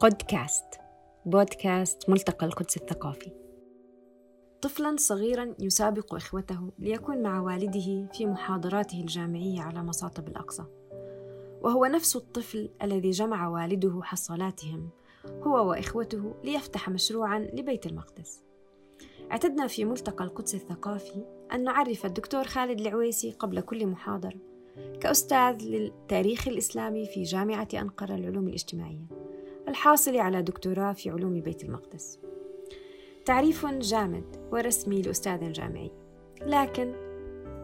[0.00, 0.64] قودكاست
[1.26, 3.30] بودكاست ملتقى القدس الثقافي.
[4.62, 10.64] طفلا صغيرا يسابق إخوته ليكون مع والده في محاضراته الجامعية على مصاطب الأقصى.
[11.62, 14.88] وهو نفس الطفل الذي جمع والده حصالاتهم
[15.26, 18.42] هو وإخوته ليفتح مشروعا لبيت المقدس.
[19.30, 24.38] اعتدنا في ملتقى القدس الثقافي أن نعرف الدكتور خالد العويسي قبل كل محاضرة
[25.00, 29.23] كأستاذ للتاريخ الإسلامي في جامعة أنقرة للعلوم الاجتماعية.
[29.74, 32.18] الحاصل على دكتوراه في علوم بيت المقدس
[33.24, 35.90] تعريف جامد ورسمي لأستاذ جامعي
[36.40, 36.92] لكن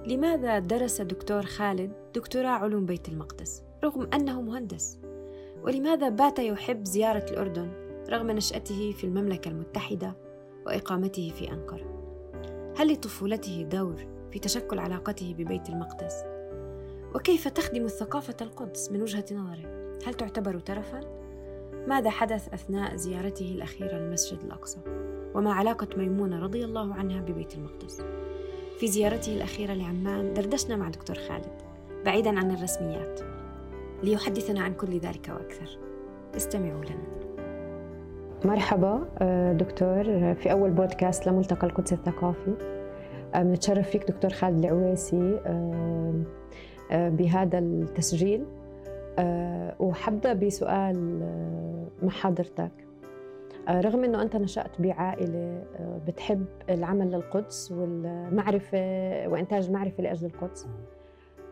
[0.07, 4.99] لماذا درس دكتور خالد دكتوراه علوم بيت المقدس رغم أنه مهندس؟
[5.63, 7.73] ولماذا بات يحب زيارة الأردن
[8.09, 10.17] رغم نشأته في المملكة المتحدة
[10.67, 11.87] وإقامته في أنقرة؟
[12.79, 16.15] هل لطفولته دور في تشكل علاقته ببيت المقدس؟
[17.15, 21.20] وكيف تخدم الثقافة القدس من وجهة نظره؟ هل تعتبر ترفا؟
[21.89, 24.79] ماذا حدث أثناء زيارته الأخيرة للمسجد الأقصى؟
[25.35, 28.03] وما علاقة ميمونة رضي الله عنها ببيت المقدس؟
[28.79, 31.63] في زيارته الأخيرة لعمان دردشنا مع دكتور خالد
[32.05, 33.21] بعيدا عن الرسميات.
[34.03, 35.79] ليحدثنا عن كل ذلك وأكثر.
[36.37, 37.21] استمعوا لنا.
[38.45, 40.35] مرحبا آه، دكتور.
[40.35, 42.55] في أول بودكاست لملتقى القدس الثقافي.
[43.35, 48.45] آه، بنتشرف فيك دكتور خالد العويسي آه، بهذا التسجيل.
[49.81, 51.21] وحبدأ بسؤال
[52.03, 52.73] مع حضرتك
[53.69, 55.65] رغم أنه أنت نشأت بعائلة
[56.07, 58.79] بتحب العمل للقدس والمعرفة
[59.29, 60.67] وإنتاج المعرفة لأجل القدس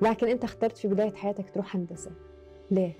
[0.02, 2.10] لكن أنت اخترت في بداية حياتك تروح هندسة.
[2.70, 2.92] ليه؟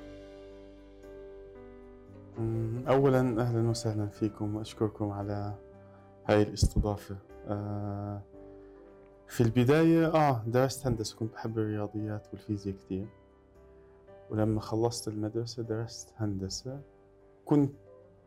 [2.89, 5.55] أولا أهلا وسهلا فيكم وأشكركم على
[6.27, 7.17] هاي الاستضافة.
[7.49, 8.21] آه،
[9.29, 13.07] في البداية آه درست هندسة كنت بحب الرياضيات والفيزياء كتير.
[14.31, 16.81] ولما خلصت المدرسة درست هندسة.
[17.49, 17.75] كنت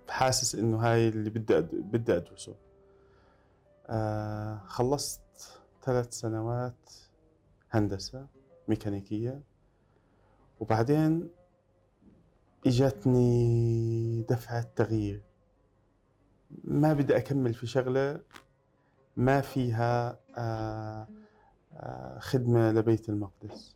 [0.10, 1.70] حاسس إنه هاي اللي بدي أد...
[1.76, 2.56] بدي أدرسه.
[3.88, 5.22] آه خلصت
[5.84, 6.90] ثلاث سنوات
[7.72, 8.28] هندسة
[8.68, 9.42] ميكانيكية.
[10.60, 11.30] وبعدين
[12.68, 15.24] إجتني دفعة تغيير.
[16.64, 18.22] ما بدي أكمل في شغلة
[19.18, 21.08] ما فيها آه،
[21.74, 23.76] آه، خدمة لبيت المقدس.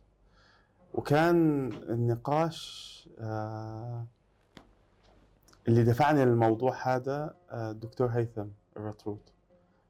[0.94, 4.06] وكان النقاش آه،
[5.68, 8.46] اللي دفعني للموضوع هذا الدكتور هيثم
[8.76, 9.32] الرطروط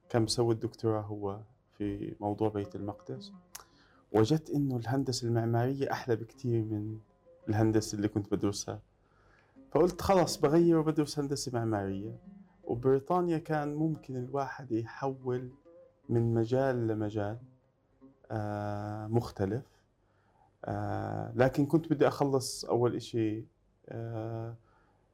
[0.08, 1.40] كان مسوي الدكتوراه هو
[1.78, 3.32] في موضوع بيت المقدس.
[4.12, 6.98] وجدت إنه الهندسة المعمارية أحلى بكثير من
[7.48, 8.80] الهندسة اللي كنت بدرسها.
[9.70, 12.16] فقلت خلاص بغير وبدرس هندسة معمارية.
[12.64, 15.50] وبريطانيا كان ممكن الواحد يحول
[16.08, 17.38] من مجال لمجال
[18.30, 19.64] آه مختلف.
[20.64, 23.44] آه لكن كنت بدي أخلص أول إشي
[23.88, 24.54] آه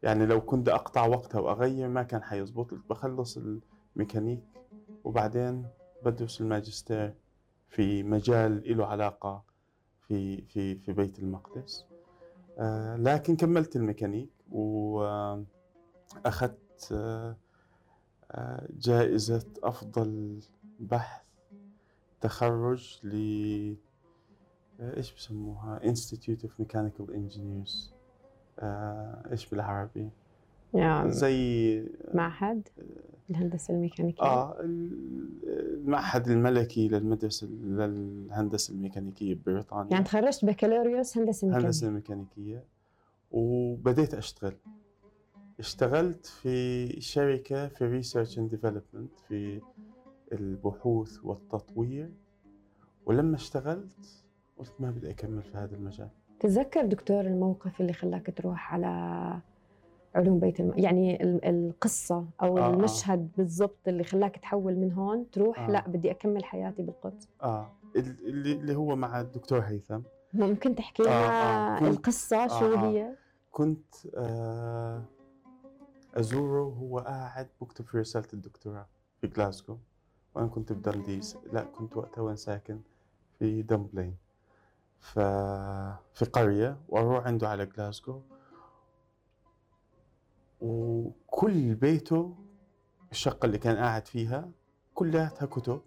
[0.02, 3.38] يعني لو كنت أقطع وقتها وأغير ما كان حيزبط بخلص
[3.96, 4.42] الميكانيك
[5.04, 5.66] وبعدين
[6.04, 7.14] بدرس الماجستير
[7.68, 9.44] في مجال له علاقة
[10.00, 11.86] في في في بيت المقدس.
[12.58, 15.22] آه، لكن كملت الميكانيك وأخذت
[16.92, 17.36] آه،
[18.30, 20.40] آه، جائزة أفضل
[20.80, 21.22] بحث
[22.20, 23.74] تخرج ل
[24.80, 27.91] إيش بسموها؟ Institute of Mechanical Engineers.
[28.62, 30.10] إيش بالعربي؟
[30.74, 32.68] يعني زي معهد
[33.30, 39.92] الهندسة الميكانيكية؟ آه المعهد الملكي للمدرسة للهندسة الميكانيكية ببريطانيا.
[39.92, 41.66] يعني تخرجت بكالوريوس هندسة ميكانيكية.
[41.66, 42.64] هندسة ميكانيكية.
[43.30, 44.54] وبديت أشتغل.
[45.58, 49.60] اشتغلت في شركة في research and development في
[50.32, 52.10] البحوث والتطوير.
[53.06, 54.24] ولما اشتغلت
[54.58, 56.08] قلت ما بدي أكمل في هذا المجال.
[56.42, 58.86] تتذكر دكتور الموقف اللي خلاك تروح على
[60.14, 60.72] علوم بيت الم...
[60.76, 62.70] يعني القصة أو آه, آه.
[62.70, 63.36] المشهد آه.
[63.36, 65.70] بالضبط اللي خلاك تحول من هون تروح آه.
[65.70, 70.00] لا بدي أكمل حياتي بالقدس آه اللي, اللي هو مع الدكتور هيثم
[70.34, 71.88] ممكن تحكي لنا آه آه.
[71.88, 73.14] القصة شو آه هي؟ آه.
[73.50, 75.02] كنت آه
[76.14, 78.86] أزوره وهو قاعد بكتب في رسالة الدكتوراه
[79.20, 79.76] في جلاسكو
[80.34, 81.20] وأنا كنت بدندي
[81.52, 82.80] لا كنت وقتها وين ساكن
[83.38, 84.21] في دمبلين
[85.02, 88.20] في قرية وأروح عنده على جلاسكو
[90.60, 92.34] وكل بيته
[93.12, 94.50] الشقة اللي كان قاعد فيها
[94.94, 95.80] كلها كتب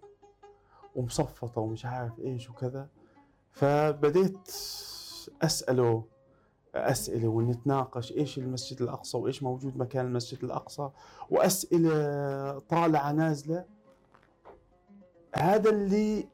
[0.94, 2.88] ومصفطة ومش عارف إيش وكذا.
[3.50, 4.48] فبديت
[5.42, 6.04] أسأله
[6.74, 10.90] أسئلة ونتناقش إيش المسجد الأقصى وإيش موجود مكان المسجد الأقصى.
[11.30, 13.64] وأسئلة طالعة نازلة.
[15.34, 16.28] هذا اللي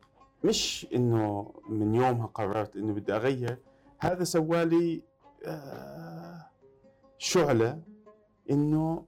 [0.45, 3.59] مش إنه من يومها قررت إنه بدي أغير
[3.99, 5.03] هذا سوالي
[5.47, 6.47] آه،
[7.19, 7.83] شعلة
[8.51, 9.07] إنه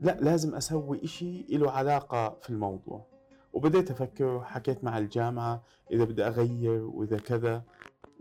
[0.00, 3.06] لا لازم أسوي إشي له علاقة في الموضوع
[3.52, 7.62] وبديت أفكر وحكيت مع الجامعة إذا بدي أغير وإذا كذا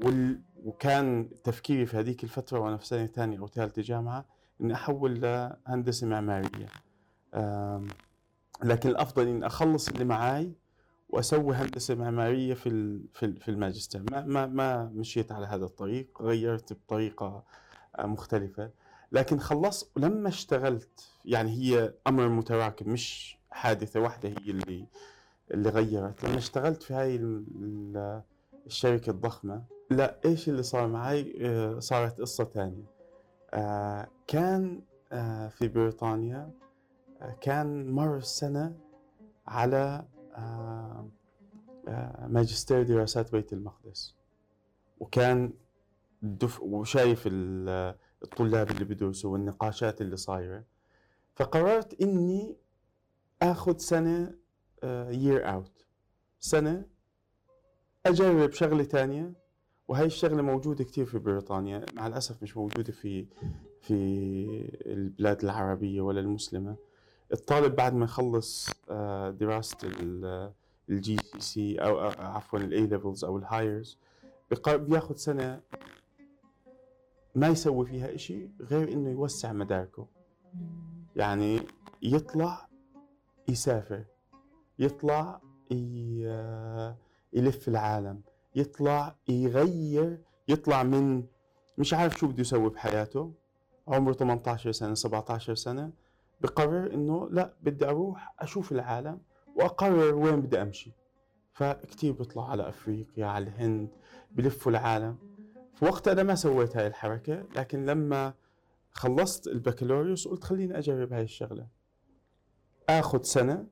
[0.04, 0.42] وال...
[0.64, 4.26] وكان تفكيري في هذيك الفترة وأنا في سنة ثانية أو ثالثه جامعة
[4.62, 6.68] إني أحول لهندسة معمارية.
[8.64, 10.54] لكن الأفضل إني أخلص اللي معاي
[11.14, 12.70] وأسوي هندسة معمارية في.
[13.14, 14.04] في ال- في الماجستير.
[14.12, 17.44] ما ما ما مشيت على هذا الطريق غيرت بطريقة
[18.00, 18.70] آه، مختلفة.
[19.12, 24.86] لكن خلصت ولما اشتغلت يعني هي أمر متراكم مش حادثة واحدة هي اللي
[25.52, 26.24] اللي غيرت.
[26.26, 28.22] لما اشتغلت في هاي ال- ال-
[28.66, 32.84] الشركة الضخمة لا إيش اللي صار معي؟ آه، صارت قصة ثانية
[34.28, 34.82] كان
[35.12, 36.52] آه، في بريطانيا
[37.42, 38.76] كان مر السنة
[39.48, 40.06] على
[42.28, 44.16] ماجستير دراسات بيت المقدس.
[45.00, 45.54] وكان
[46.22, 50.64] دف وشايف ال- الطلاب اللي بدرسوا والنقاشات اللي صايرة.
[51.36, 52.56] فقررت إني
[53.42, 54.36] آخذ سنة
[55.10, 55.86] يير اوت
[56.40, 56.86] سنة
[58.06, 59.34] أجرب شغلة تانية.
[59.88, 61.86] وهي الشغلة موجودة كثير في بريطانيا.
[61.94, 63.26] مع الأسف مش موجودة في
[63.82, 63.94] في
[64.86, 66.76] البلاد العربية ولا المسلمة.
[67.34, 69.78] الطالب بعد ما يخلص آه، دراسة
[70.90, 73.98] ال GCSE أو عفوا ال A levels أو ال Highers
[74.68, 75.62] بياخذ سنة
[77.36, 80.08] ما يسوي فيها إشي غير إنه يوسع مداركه.
[81.16, 81.60] يعني
[82.02, 82.68] يطلع
[83.48, 84.04] يسافر
[84.80, 85.42] يطلع
[85.72, 86.94] ي-
[87.34, 88.22] يلف العالم
[88.56, 91.24] يطلع يغير يطلع من
[91.78, 93.32] مش عارف شو بده يسوي بحياته.
[93.88, 95.92] عمره 18 سنة 17 سنة.
[96.42, 99.22] بقرر إنه لا بدي أروح أشوف العالم
[99.56, 100.92] وأقرر وين بدي أمشي.
[101.54, 103.90] فكتير بيطلع على أفريقيا على الهند
[104.32, 105.18] بلفوا العالم.
[105.76, 108.34] في وقتها أنا ما سويت هاي الحركة لكن لما
[108.92, 111.68] خلصت البكالوريوس قلت خليني أجرب هاي الشغلة.
[112.90, 113.68] آخذ سنة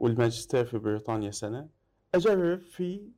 [0.00, 1.68] والماجستير في بريطانيا سنة
[2.14, 3.10] أجرب في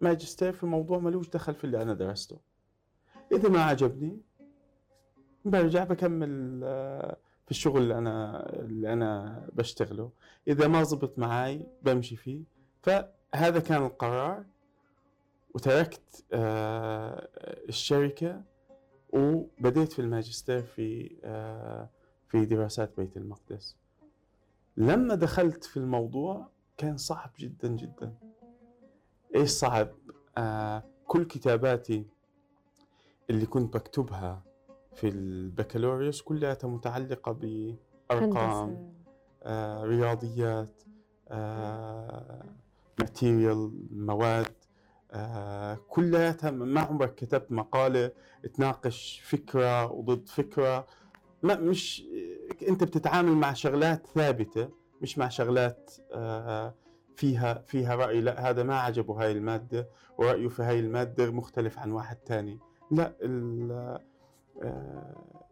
[0.00, 2.38] ماجستير في موضوع ملوش دخل في اللي أنا درسته.
[3.32, 4.20] إذا ما عجبني
[5.44, 7.16] برجع بكمل آه،
[7.50, 10.10] في الشغل اللي أنا اللي أنا بشتغله.
[10.48, 12.42] إذا ما زبط معي بمشي فيه.
[12.82, 14.44] فهذا كان القرار.
[15.54, 17.28] وتركت آه،
[17.68, 18.42] الشركة.
[19.12, 21.88] وبديت في الماجستير في آه،
[22.28, 23.76] في دراسات بيت المقدس.
[24.76, 28.14] لما دخلت في الموضوع كان صعب جدا جدا.
[29.36, 29.88] إيش صعب؟
[30.38, 32.06] آه كل كتاباتي
[33.30, 34.49] اللي كنت بكتبها
[34.94, 38.92] في البكالوريوس كلها متعلقة بأرقام.
[39.42, 40.82] آه رياضيات
[41.28, 42.44] آه
[43.00, 44.52] ماتيريال مواد
[45.12, 48.10] آه كلها ما عمرك كتبت مقالة
[48.54, 50.86] تناقش فكرة وضد فكرة.
[51.42, 52.04] ما مش
[52.68, 54.68] انت بتتعامل مع شغلات ثابتة
[55.02, 56.74] مش مع شغلات آه
[57.16, 58.20] فيها فيها رأي.
[58.20, 59.88] لا هذا ما عجبه هاي المادة
[60.18, 62.58] ورأيه في هاي المادة مختلف عن واحد تاني.
[62.90, 64.00] لا آه،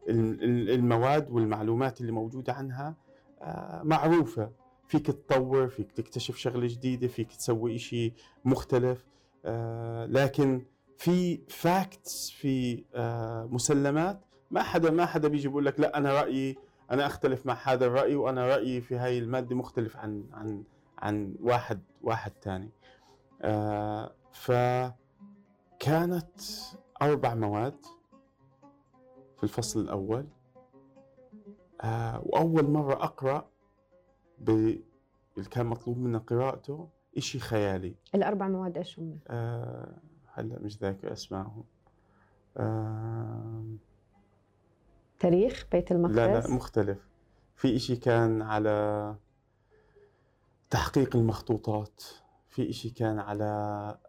[0.08, 2.96] المواد والمعلومات اللي موجودة عنها
[3.42, 4.50] آه، معروفة.
[4.86, 8.12] فيك تطور فيك تكتشف شغلة جديدة فيك تسوي إشي
[8.44, 9.04] مختلف.
[9.44, 10.66] آه، لكن
[10.98, 14.20] في فاكتس في آه، مسلمات
[14.50, 16.56] ما حدا ما حدا بيجي بيقول لك لا أنا رأيي
[16.90, 20.64] أنا أختلف مع هذا الرأي وأنا رأيي في هاي المادة مختلف عن عن
[20.98, 22.70] عن واحد واحد تاني.
[23.42, 24.94] آه فكانت
[27.02, 27.76] أربع مواد
[29.38, 30.26] في الفصل الأول.
[31.80, 33.48] آه وأول مرة أقرأ
[34.48, 37.94] اللي كان مطلوب منا قراءته إشي خيالي.
[38.14, 39.98] الأربع مواد إيش هم؟ آه
[40.32, 41.64] هلا مش ذاكر أسمائهم.
[42.56, 43.64] آه
[45.20, 47.08] تاريخ بيت المقدس؟ لا لا مختلف.
[47.56, 49.16] في إشي كان على
[50.70, 52.02] تحقيق المخطوطات.
[52.48, 53.44] في إشي كان على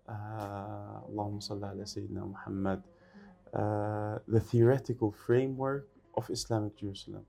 [0.10, 2.82] آه اللهم صل على سيدنا محمد.
[3.56, 7.24] آه The Theoretical Framework of Islamic Jerusalem.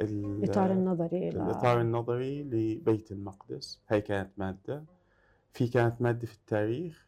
[0.00, 3.80] ال- الإطار النظري ل- الإطار النظري لبيت المقدس.
[3.88, 4.84] هاي كانت مادة.
[5.52, 7.06] في كانت مادة في التاريخ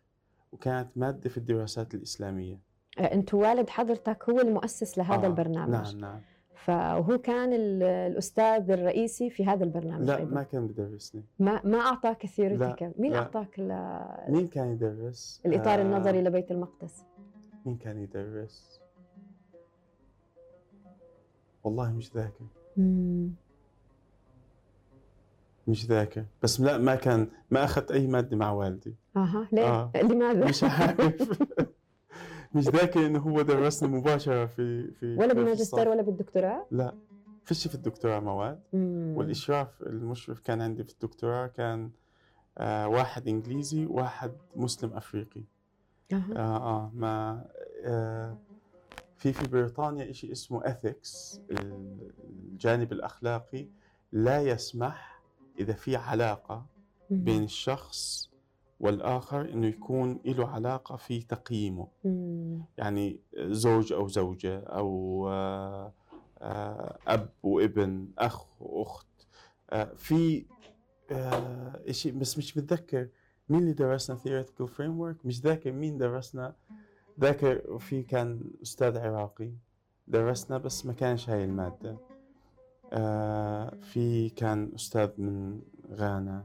[0.52, 2.58] وكانت مادة في الدراسات الإسلامية.
[2.98, 5.72] آه، أنت والد حضرتك هو المؤسس لهذا آه، البرنامج.
[5.94, 6.20] نعم نعم.
[6.54, 10.34] فهو كان ال- الأستاذ الرئيسي في هذا البرنامج لا أيضاً.
[10.34, 13.18] ما كان بدرسني ما ما أعطاك الثيوريتيكال مين لا.
[13.18, 17.04] أعطاك ال- مين كان يدرس؟ الإطار آه، النظري لبيت المقدس؟
[17.66, 18.80] مين كان يدرس؟
[21.64, 22.44] والله مش ذاكر.
[25.68, 29.90] مش ذاكر بس لا ما كان ما أخذت أي مادة مع والدي أها ليه؟ آه.
[30.02, 31.38] لماذا؟ مش عارف
[32.54, 35.88] مش ذاكر إنه هو درسنا مباشرة في في ولا بالماجستير.
[35.88, 36.94] ولا بالدكتوراه؟ لا
[37.44, 39.14] فيش في الدكتوراه مواد مم.
[39.16, 41.90] والإشراف المشرف كان عندي في الدكتوراه كان
[42.58, 45.55] آه واحد إنجليزي واحد مسلم أفريقي أها.
[46.12, 47.44] آه آه ما
[47.84, 48.38] آه
[49.16, 53.68] في في بريطانيا شيء اسمه ethics الجانب الأخلاقي
[54.12, 55.22] لا يسمح
[55.58, 56.66] إذا في علاقة.
[57.10, 58.30] بين الشخص
[58.80, 61.88] والآخر إنه يكون له علاقة في تقييمه.
[62.78, 65.92] يعني زوج أو زوجة أو آه،
[66.38, 69.06] آه، أب وابن أخ وأخت
[69.70, 70.46] آه، في
[71.90, 73.08] شيء بس مش متذكر
[73.48, 76.54] مين اللي درسنا theoretical framework مش ذاكر مين درسنا؟
[77.20, 79.50] ذاكر في كان أستاذ عراقي
[80.08, 81.96] درسنا بس ما كانش هاي المادة.
[82.92, 85.60] آه، في كان أستاذ من
[85.92, 86.44] غانا.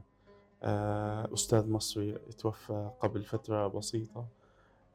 [0.62, 4.26] آه، أستاذ مصري توفى قبل فترة بسيطة.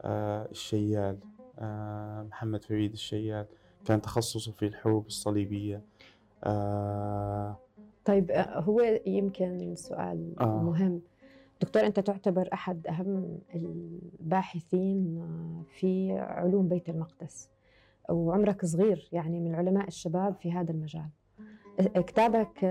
[0.02, 1.18] آه، الشيال
[1.60, 3.46] آه، محمد فريد الشيال
[3.86, 5.82] كان تخصصه في الحروب الصليبية.
[6.44, 7.58] آه،
[8.06, 10.64] طيب آه، هو يمكن سؤال آه.
[10.64, 11.02] مهم.
[11.62, 15.26] دكتور أنت تعتبر أحد أهم الباحثين
[15.80, 17.50] في علوم بيت المقدس
[18.10, 21.10] وعمرك صغير يعني من علماء الشباب في هذا المجال
[22.08, 22.64] كتابك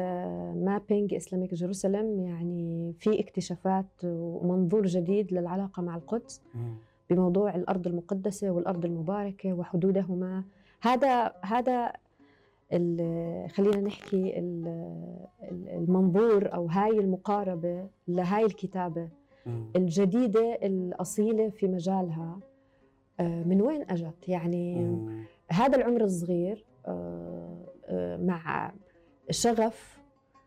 [0.57, 6.43] Mapping Islamic Jerusalem يعني في اكتشافات ومنظور جديد للعلاقة مع القدس.
[7.11, 10.45] بموضوع الأرض المقدسة والأرض المباركة وحدودهما
[10.83, 11.93] هذا هذا
[13.49, 14.67] خلينا نحكي ال-
[15.43, 19.09] ال- المنظور أو هاي المقاربة لهاي الكتابة.
[19.77, 22.39] الجديدة الأصيلة في مجالها
[23.21, 24.93] آه، من وين أجت يعني.
[25.53, 28.73] هذا العمر الصغير آه، آه، مع
[29.31, 29.99] شغف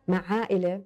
[0.08, 0.82] مع عائلة.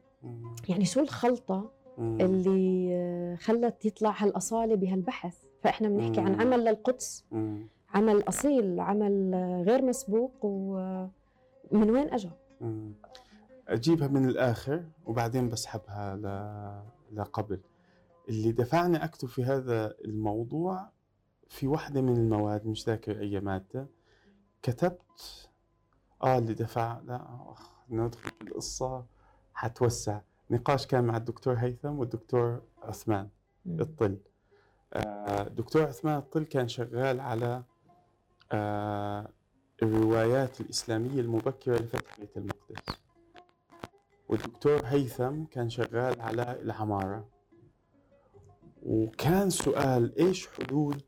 [0.69, 1.71] يعني شو الخلطة.
[1.99, 6.41] اللي خلت يطلع هالأصالة بهالبحث فإحنا بنحكي عن.
[6.41, 7.25] عمل للقدس.
[7.93, 9.35] عمل أصيل عمل
[9.67, 10.45] غير مسبوق
[11.71, 12.29] ومن وين اجى
[12.61, 12.93] مم.
[13.67, 16.25] أجيبها من الآخر وبعدين بسحبها ل...
[17.19, 17.59] لقبل.
[18.29, 20.89] اللي دفعني أكتب في هذا الموضوع
[21.49, 23.87] في واحدة من المواد مش ذاكر أي مادة.
[24.61, 25.49] كتبت
[26.23, 29.05] آه اللي دفع لا أخ ندخل في القصة
[29.53, 30.19] حتوسع.
[30.51, 33.29] نقاش كان مع الدكتور هيثم والدكتور عثمان
[33.67, 34.17] الطل.
[34.93, 37.63] آه، دكتور عثمان الطل كان شغال على
[38.51, 39.29] آه،
[39.83, 43.03] الروايات الإسلامية المبكرة لفتح بيت المقدس.
[44.29, 47.25] والدكتور هيثم كان شغال على العمارة.
[48.85, 51.01] وكان سؤال إيش حدود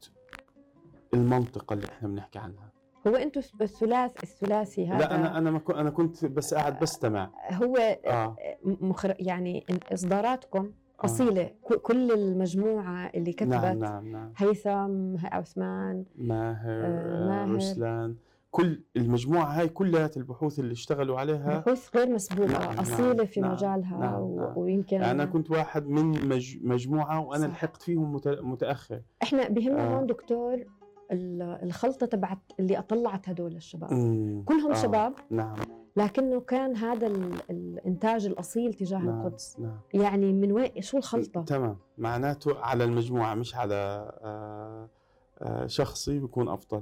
[1.13, 2.69] المنطقة اللي إحنا بنحكي عنها؟
[3.07, 7.31] هو أنتم الثلاث الثلاثي هذا لا أنا أنا ما كنت أنا كنت بس قاعد بستمع.
[7.51, 8.36] هو آه.
[8.65, 9.15] مخر...
[9.19, 11.05] يعني إصداراتكم آه.
[11.05, 11.43] أصيلة.
[11.43, 14.12] ك- كل المجموعة اللي كتبت نعم نعم.
[14.12, 17.55] نعم هيثم عثمان ماهر, آه، آه ماهر.
[17.55, 18.15] رسلان.
[18.55, 23.51] كل المجموعة هاي كلها البحوث اللي اشتغلوا عليها بحوث غير مسبوقة نعم، أصيلة في نعم،
[23.51, 24.39] مجالها نعم، و...
[24.39, 24.57] نعم.
[24.57, 26.57] ويمكن أنا كنت واحد من مج...
[26.62, 27.53] مجموعة وأنا صح.
[27.53, 28.27] لحقت فيهم مت...
[28.27, 29.97] متأخر إحنا بهمنا آه.
[29.97, 30.53] هون دكتور
[31.12, 34.43] ال- الخلطة تبعت اللي طلعت هدول الشباب مم.
[34.45, 34.75] كلهم آه.
[34.75, 35.55] شباب نعم
[35.97, 37.33] لكنه كان هذا ال...
[37.50, 43.35] الإنتاج الأصيل تجاه نعم القدس نعم يعني من وين شو الخلطة تمام معناته على المجموعة
[43.35, 43.75] مش على
[44.24, 44.89] آه،
[45.41, 46.81] آه، شخصي بيكون أفضل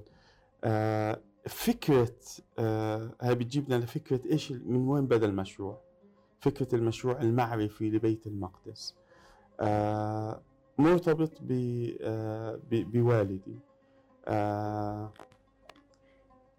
[0.63, 2.15] آه، فكرة
[2.59, 4.21] آه، هاي بتجيبنا لفكرة
[4.51, 5.81] ال- من وين بدأ المشروع؟
[6.39, 8.95] فكرة المشروع المعرفي لبيت المقدس.
[9.59, 10.41] آه،
[10.77, 13.59] مرتبط ب- آه، بوالدي.
[14.27, 15.13] آه،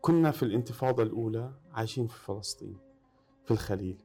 [0.01, 2.77] كنا في الانتفاضة الأولى عايشين في فلسطين
[3.45, 3.99] في الخليل.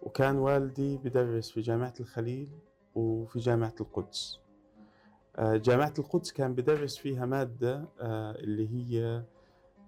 [0.00, 2.48] وكان والدي بدرس في جامعة الخليل
[2.94, 4.38] وفي جامعة القدس.
[5.36, 9.22] آه، جامعة القدس كان بدرس فيها مادة آه، اللي هي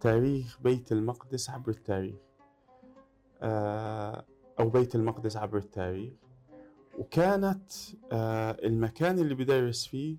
[0.01, 2.17] تاريخ بيت المقدس عبر التاريخ.
[3.43, 4.25] آه،
[4.61, 6.13] أو بيت المقدس عبر التاريخ.
[6.99, 7.73] وكانت
[8.13, 10.17] آه، المكان اللي بدرس فيه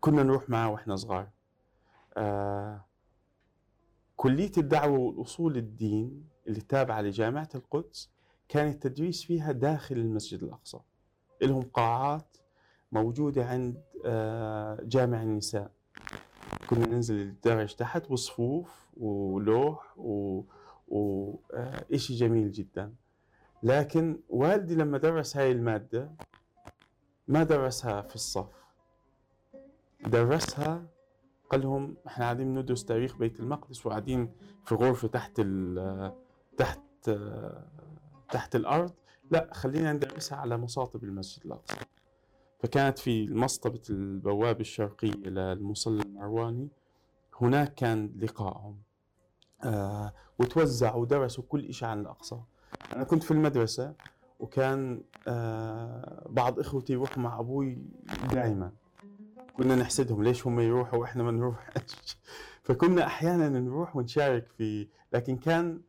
[0.00, 1.28] كنا نروح معه وإحنا صغار.
[2.16, 2.84] آه،
[4.16, 8.10] كلية الدعوة والأصول الدين اللي تابعة لجامعة القدس
[8.48, 10.78] كان التدريس فيها داخل المسجد الأقصى.
[11.42, 12.36] لهم قاعات
[12.92, 13.82] موجودة عند
[14.88, 15.70] جامع النساء.
[16.70, 20.42] كنا ننزل الدرج تحت وصفوف ولوح و...
[21.54, 22.94] آه، جميل جدا.
[23.62, 26.10] لكن والدي لما درس هاي المادة
[27.28, 28.64] ما درسها في الصف.
[30.06, 30.86] درسها
[31.50, 34.32] قال لهم إحنا قاعدين ندرس تاريخ بيت المقدس وقاعدين
[34.64, 36.12] في غرفة تحت ال
[36.56, 37.10] تحت
[38.30, 38.92] تحت الأرض.
[39.30, 41.76] لا خلينا ندرسها على مصاطب المسجد الأقصى.
[42.64, 46.68] فكانت في مصطبة البوابة الشرقية للمصلى المرواني.
[47.40, 48.78] هناك كان لقائهم
[49.64, 52.40] آه وتوزعوا ودرسوا كل شيء عن الأقصى.
[52.96, 53.94] أنا كنت في المدرسة
[54.40, 57.78] وكان آه بعض إخوتي يروحوا مع أبوي
[58.32, 58.72] دائما
[59.56, 61.70] كنا نحسدهم ليش هم يروحوا وإحنا ما نروح
[62.64, 65.80] فكنا أحيانا نروح ونشارك في لكن كان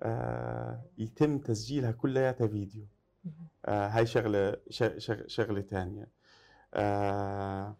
[0.00, 2.86] آه يتم تسجيلها كلياتها فيديو.
[3.66, 4.56] آه هاي شغلة
[5.26, 6.23] شغلة ثانية
[6.74, 7.76] آه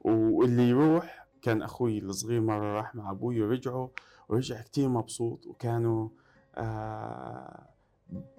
[0.00, 3.88] واللي يروح كان أخوي الصغير مرة راح مع أبوي ورجعوا
[4.28, 6.08] ورجع كتير مبسوط وكانوا
[6.54, 7.68] آه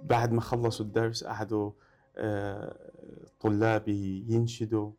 [0.03, 1.71] بعد ما خلصوا الدرس قعدوا
[2.17, 2.75] آه
[3.39, 4.91] طلابي ينشدوا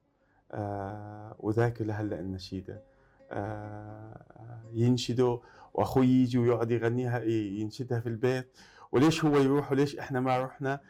[0.53, 2.83] آه وذاكر لهلأ النشيدة
[3.31, 5.39] آه ينشدوا
[5.75, 8.59] وأخوي يجي ويقعد يغنيها ينشدها في البيت.
[8.93, 10.81] وليش هو يروح وليش إحنا ما رحنا؟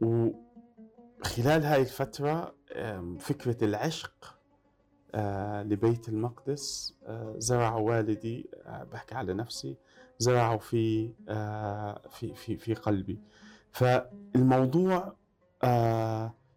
[0.00, 2.54] وخلال هاي الفترة
[3.18, 4.36] فكرة العشق
[5.14, 6.94] آه، لبيت المقدس.
[7.06, 9.76] آه، زرع والدي آه، بحكي على نفسي
[10.18, 11.12] زرعوا في
[12.10, 13.20] في في في قلبي.
[13.72, 15.16] فالموضوع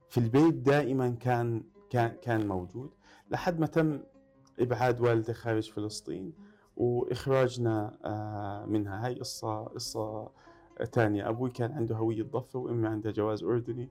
[0.10, 2.92] في البيت دائما كان كان كان موجود
[3.32, 4.00] لحد ما تم
[4.60, 6.34] إبعاد والدي خارج فلسطين
[6.78, 7.98] وإخراجنا
[8.68, 9.06] منها.
[9.06, 10.32] هاي قصة قصة
[10.92, 13.90] ثانية أبوي كان عنده هوية ضفه وإمي عندها جواز أردني.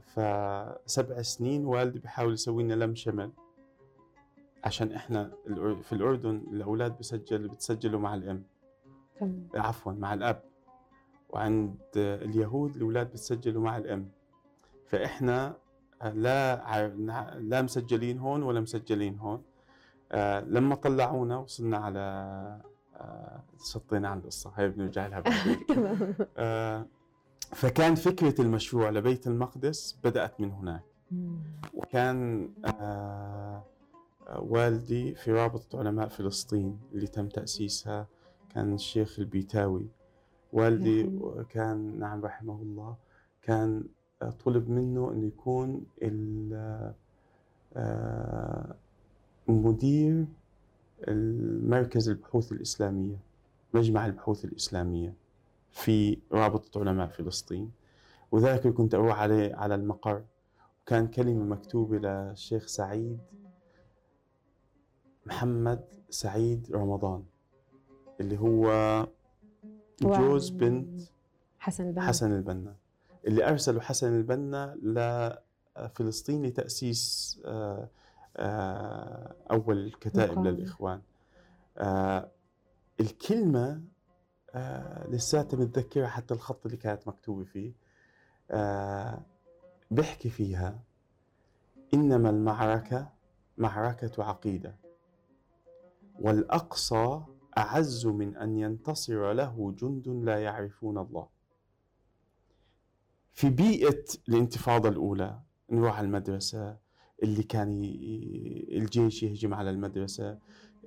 [0.00, 3.30] فسبع سنين والدي بيحاول يسوي لنا لم شمل.
[4.64, 5.32] عشان إحنا
[5.82, 8.42] في الأردن الأولاد بسجل بتسجلوا مع الأم.
[9.20, 9.48] تمام.
[9.54, 10.42] عفوا مع الأب.
[11.30, 14.08] وعند اليهود الأولاد بتسجلوا مع الأم.
[14.86, 15.56] فإحنا
[16.14, 16.88] لا
[17.38, 19.42] لا مسجلين هون ولا مسجلين هون.
[20.12, 22.00] آه لما طلعونا وصلنا على
[22.96, 23.40] آه
[23.72, 25.64] شطينا عن القصة هاي بنرجع لها بعدين.
[26.36, 26.86] آه
[27.52, 30.82] فكان فكرة المشروع لبيت المقدس بدأت من هناك.
[31.74, 33.62] وكان آه
[34.38, 38.06] والدي في رابطة علماء فلسطين اللي تم تأسيسها
[38.54, 39.86] كان الشيخ البيتاوي.
[40.52, 41.10] والدي
[41.50, 42.96] كان نعم رحمه الله
[43.42, 43.84] كان
[44.44, 45.84] طلب منه أنه يكون
[47.76, 48.74] آه،
[49.48, 50.24] مدير
[51.08, 53.16] المركز البحوث الإسلامية
[53.74, 55.14] مجمع البحوث الإسلامية.
[55.76, 57.70] في رابطة علماء فلسطين
[58.32, 60.24] وذاك كنت أروح عليه على المقر.
[60.82, 63.18] وكان كلمة مكتوبة للشيخ سعيد
[65.26, 67.24] محمد سعيد رمضان
[68.20, 69.06] اللي هو
[70.02, 71.00] جوز بنت
[71.58, 72.06] حسن البنا.
[72.06, 72.76] حسن البنا
[73.26, 74.76] اللي أرسلوا حسن البنا
[75.76, 77.88] لفلسطين لتأسيس آه،
[78.36, 81.00] آه، أول كتائب للإخوان.
[81.78, 82.30] آه،
[83.00, 83.82] الكلمة
[84.56, 85.06] آه
[85.56, 87.72] متذكرة حتى الخط اللي كانت مكتوبة فيه.
[88.50, 89.22] آه
[89.90, 90.78] بحكي فيها
[91.94, 93.12] إنما المعركة
[93.58, 94.76] معركة عقيدة
[96.20, 97.20] والأقصى
[97.58, 101.28] أعز من أن ينتصر له جند لا يعرفون الله.
[103.32, 105.40] في بيئة الانتفاضة الأولى
[105.70, 106.76] نروح على المدرسة
[107.22, 107.68] اللي كان
[108.72, 110.38] الجيش يهجم على المدرسة.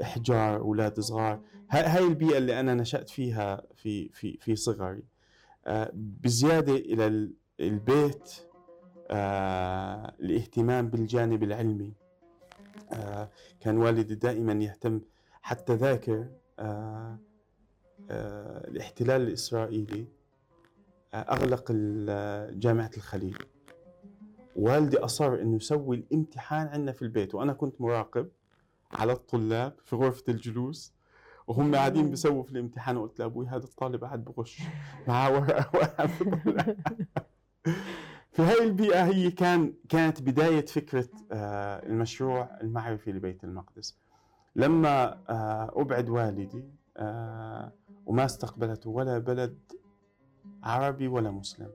[0.02, 1.42] إحجار أولاد صغار.
[1.70, 5.04] هاي البيئة اللي أنا نشأت فيها في في في صغري.
[5.68, 8.34] آه، بزيادة إلى البيت
[9.12, 11.94] آه، الاهتمام بالجانب العلمي.
[12.92, 15.02] آه، كان والدي دائما يهتم
[15.42, 16.28] حتى ذاكر
[18.68, 20.08] الاحتلال الإسرائيلي
[21.14, 21.72] أغلق
[22.52, 23.38] جامعة الخليل.
[24.56, 28.30] والدي أصر إنه يسوي الامتحان عندنا في البيت وأنا كنت مراقب.
[28.92, 30.94] على الطلاب في غرفة الجلوس
[31.48, 34.62] وهم قاعدين بيسووا في الامتحان وقلت لابوي هذا الطالب قاعد بغش
[35.08, 36.10] معاه ورقة
[38.32, 43.98] في هاي البيئة هي كان كانت بداية فكرة آه، المشروع المعرفي لبيت المقدس.
[44.56, 46.64] لما آه، أبعد والدي
[46.98, 47.72] آه،
[48.06, 49.58] وما استقبلته ولا بلد
[50.64, 51.72] عربي ولا مسلم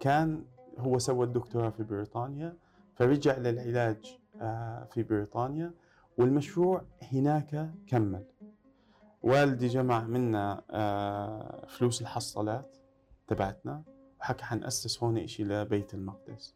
[0.00, 0.44] كان
[0.78, 2.56] هو سوى الدكتوراه في بريطانيا
[2.94, 4.18] فرجع للعلاج
[4.90, 5.72] في بريطانيا
[6.18, 8.24] والمشروع هناك كمل.
[9.22, 12.76] والدي جمع منا آه، فلوس الحصالات
[13.26, 13.82] تبعتنا
[14.20, 16.54] وحكى حنأسس هون إشي لبيت المقدس.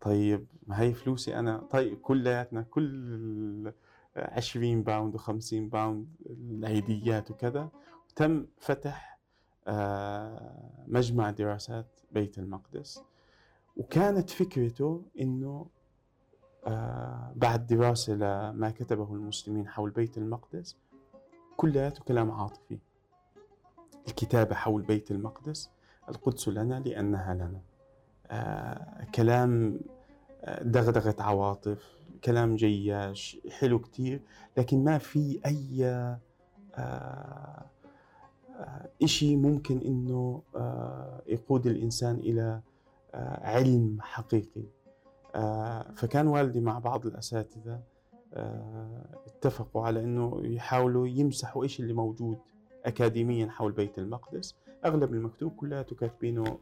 [0.00, 3.72] طيب ما هي فلوسي أنا؟ طيب كلياتنا كل
[4.16, 7.68] 20 pound و50 pound العيديات وكذا
[8.16, 9.18] تم فتح
[9.66, 13.02] آه، مجمع دراسات بيت المقدس.
[13.76, 15.83] وكانت فكرته إنه آه،
[17.36, 20.76] بعد دراسة لما كتبه المسلمين حول بيت المقدس
[21.56, 22.78] كلياته كلام عاطفي.
[24.08, 25.70] الكتابة حول بيت المقدس
[26.08, 27.60] القدس لنا لأنها لنا.
[28.30, 29.80] آه، كلام
[30.44, 34.20] آه، دغدغة عواطف كلام جياش حلو كتير
[34.56, 36.18] لكن ما في أي آه،
[36.74, 37.64] آه،
[39.02, 42.60] إشي ممكن إنه آه، يقود الإنسان إلى
[43.14, 44.60] آه، علم حقيقي.
[44.60, 44.83] آه،
[45.94, 47.80] فكان والدي مع بعض الأساتذة
[48.34, 52.38] آه، اتفقوا على إنه يحاولوا يمسحوا إيش اللي موجود
[52.84, 54.54] أكاديميا حول بيت المقدس.
[54.84, 56.58] أغلب المكتوب كلياته كاتبينه.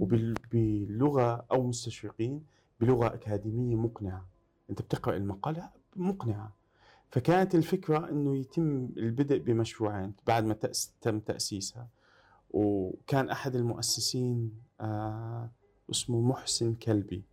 [0.00, 2.42] وباللغة أو مستشرقين
[2.80, 4.26] بلغة أكاديمية مقنعة.
[4.70, 6.52] أنت بتقرأ المقالة مقنعة.
[7.10, 10.56] فكانت الفكرة أنه يتم البدء بمشروعين بعد ما
[11.00, 11.88] تم تأسيسها.
[12.50, 15.50] وكان أحد المؤسسين آه
[15.90, 17.24] اسمه محسن كلبي.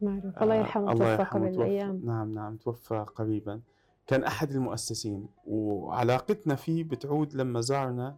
[0.00, 0.42] معروف.
[0.42, 1.62] الله آه، يرحمه الله توفى يرحمه قبل.
[1.62, 3.60] أيام نعم نعم توفى قريبا.
[4.06, 8.16] كان أحد المؤسسين وعلاقتنا فيه بتعود لما زارنا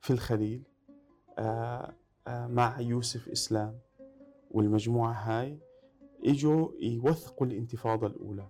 [0.00, 0.62] في الخليل
[1.38, 1.94] آه،
[2.26, 3.78] آه، مع يوسف إسلام.
[4.50, 5.58] والمجموعة هاي
[6.24, 8.48] إجوا يوثقوا الانتفاضة الأولى.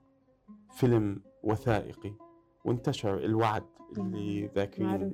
[0.71, 2.13] فيلم وثائقي.
[2.65, 3.65] وانتشر الوعد
[3.99, 4.89] اللي ذاكرين.
[4.89, 5.13] معروف.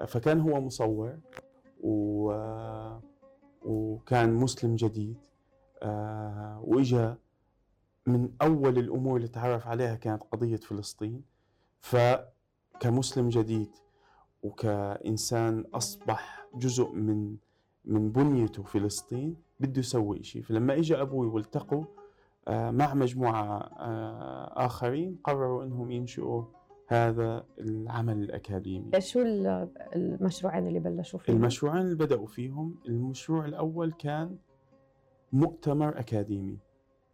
[0.00, 1.18] آه، فكان هو مصور
[1.80, 2.32] و...
[3.66, 5.16] وكان مسلم جديد
[5.82, 7.18] آه، وإجا
[8.06, 11.22] من أول الأمور اللي تعرف عليها كانت قضية فلسطين.
[11.80, 13.70] فكمسلم جديد
[14.42, 17.36] وكإنسان أصبح جزء من
[17.84, 21.84] من بنيته فلسطين بده يسوي شيء فلما إجا أبوي والتقوا
[22.48, 26.44] آه، مع مجموعة آه، آخرين قرروا أنهم ينشئوا
[26.86, 33.92] هذا العمل الأكاديمي شو ال- المشروعين اللي بلشوا فيهم؟ المشروعين اللي بدأوا فيهم المشروع الأول
[33.92, 34.36] كان
[35.32, 36.58] مؤتمر أكاديمي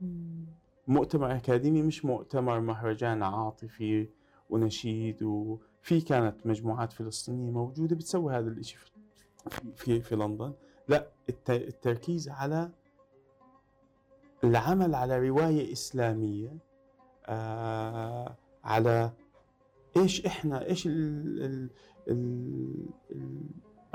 [0.00, 0.44] مم.
[0.88, 4.08] مؤتمر أكاديمي مش مؤتمر مهرجان عاطفي
[4.50, 8.90] ونشيد وفي كانت مجموعات فلسطينية موجودة بتسوي هذا الإشي في
[9.76, 10.52] في, في لندن
[10.88, 12.70] لا الت- التركيز على
[14.44, 16.56] العمل على رواية إسلامية
[17.26, 19.10] آه على
[19.96, 21.70] إيش إحنا إيش ال ال
[22.08, 23.40] ال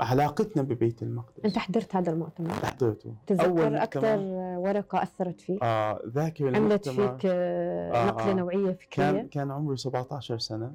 [0.00, 2.50] علاقتنا ببيت المقدس؟ أنت حضرت هذا المؤتمر.
[2.52, 3.14] حضرته.
[3.26, 8.34] تتذكر أكثر مؤتمر- ورقة أثرت فيك آه ذاكر عملت فيك آه، آه، نقلة آه.
[8.34, 10.74] نوعية فكرية؟ كان كان عمري 17 سنة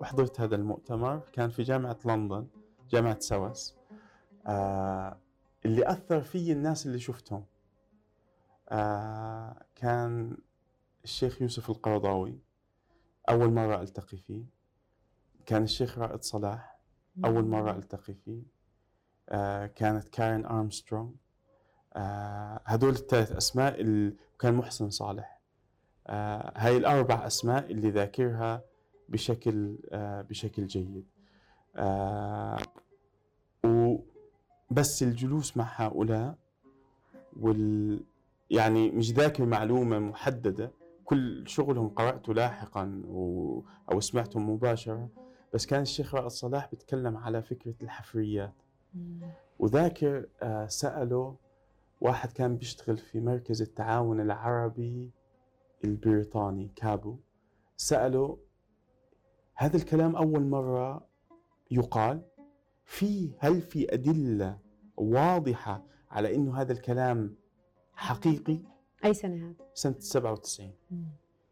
[0.00, 1.20] وحضرت هذا المؤتمر.
[1.32, 2.46] كان في جامعة لندن
[2.90, 3.74] جامعة سوس
[4.46, 5.16] آه
[5.64, 7.44] اللي أثر في الناس اللي شفتهم.
[8.68, 10.36] آه كان
[11.04, 12.38] الشيخ يوسف القرضاوي.
[13.30, 14.44] أول مرة ألتقي فيه.
[15.46, 16.78] كان الشيخ رائد صلاح.
[17.24, 18.42] أول مرة ألتقي فيه.
[19.28, 21.10] آه كانت كارين أرمسترونغ.
[21.94, 25.40] آه هدول الثلاث أسماء ال- وكان محسن صالح.
[26.06, 28.62] آه هاي الأربع أسماء اللي ذاكرها
[29.08, 31.04] بشكل آه بشكل جيد.
[31.76, 32.58] آه
[33.64, 36.34] وبس الجلوس مع هؤلاء
[37.40, 38.00] وال
[38.50, 40.70] يعني مش ذاكر معلومة محددة.
[41.04, 43.62] كل شغلهم قرأته لاحقا و...
[43.92, 45.08] أو سمعته مباشرة
[45.54, 48.54] بس كان الشيخ رائد صلاح بيتكلم على فكرة الحفريات.
[49.58, 51.36] وذاكر آه، سأله
[52.00, 55.10] واحد كان بيشتغل في مركز التعاون العربي
[55.84, 57.16] البريطاني كابو.
[57.76, 58.38] سأله
[59.54, 61.06] هذا الكلام أول مرة
[61.70, 62.22] يقال؟
[62.84, 64.58] في هل في أدلة
[64.96, 67.36] واضحة على إنه هذا الكلام
[67.92, 68.73] حقيقي؟
[69.04, 71.04] أي سنة هذا؟ سنة 97 مم.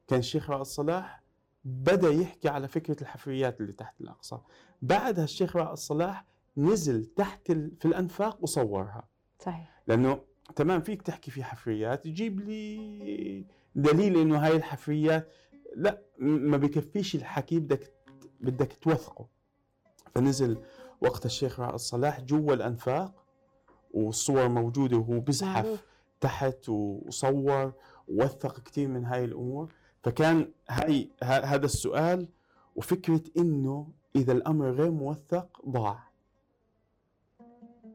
[0.09, 1.23] كان الشيخ رائد صلاح
[1.65, 4.39] بدأ يحكي على فكرة الحفريات اللي تحت الأقصى
[4.83, 6.25] بعدها الشيخ رائد صلاح
[6.57, 7.77] نزل تحت ال...
[7.81, 10.21] في الأنفاق وصورها صحيح لأنه
[10.57, 15.33] تمام فيك تحكي في حفريات تجيب لي دليل إنه هاي الحفريات
[15.77, 17.93] لا ما بكفيش الحكي بدك
[18.41, 19.29] بدك توثقه
[20.15, 20.59] فنزل
[21.01, 23.25] وقت الشيخ رائد صلاح جوا الأنفاق
[23.91, 25.85] والصور موجودة وهو بزحف.
[26.27, 27.73] تحت وصور
[28.09, 29.73] ووثق كثير من هاي الأمور.
[30.03, 32.29] فكان هاي هذا السؤال
[32.77, 35.99] وفكرة إنه إذا الأمر غير موثق ضاع.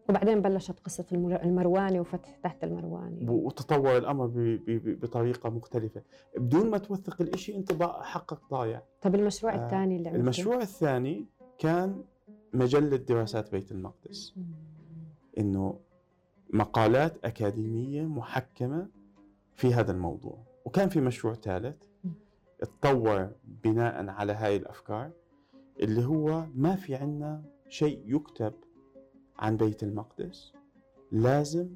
[0.10, 6.02] وبعدين بلشت قصة المر- المرواني وفتح تحت المرواني وتطور الأمر ب- ب- ب- بطريقة مختلفة.
[6.38, 8.82] بدون ما توثق الإشي أنت ضا- حقك ضايع.
[9.02, 11.26] طب المشروع آه، الثاني اللي عملته؟ المشروع الثاني
[11.60, 12.04] كان
[12.54, 14.34] مجلة دراسات بيت المقدس.
[14.38, 14.44] مم.
[16.50, 18.88] مقالات أكاديمية محكمة
[19.56, 20.44] في هذا الموضوع.
[20.66, 21.84] وكان في مشروع ثالث.
[22.62, 23.32] اتطور
[23.64, 25.12] بناء على هاي الأفكار
[25.80, 28.54] اللي هو ما في عنا شيء يكتب
[29.40, 30.54] عن بيت المقدس.
[31.12, 31.70] لازم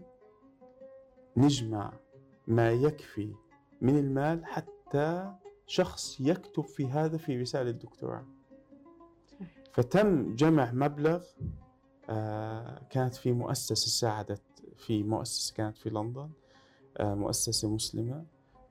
[1.38, 1.94] نجمع
[2.48, 3.34] ما يكفي
[3.82, 5.34] من المال حتى
[5.68, 8.26] شخص يكتب في هذا في رسالة دكتوراه
[9.72, 11.24] فتم جمع مبلغ
[12.10, 14.42] آه، كانت في مؤسسة ساعدت
[14.82, 16.30] في مؤسسة كانت في لندن
[16.98, 18.26] آه، مؤسسة مسلمة.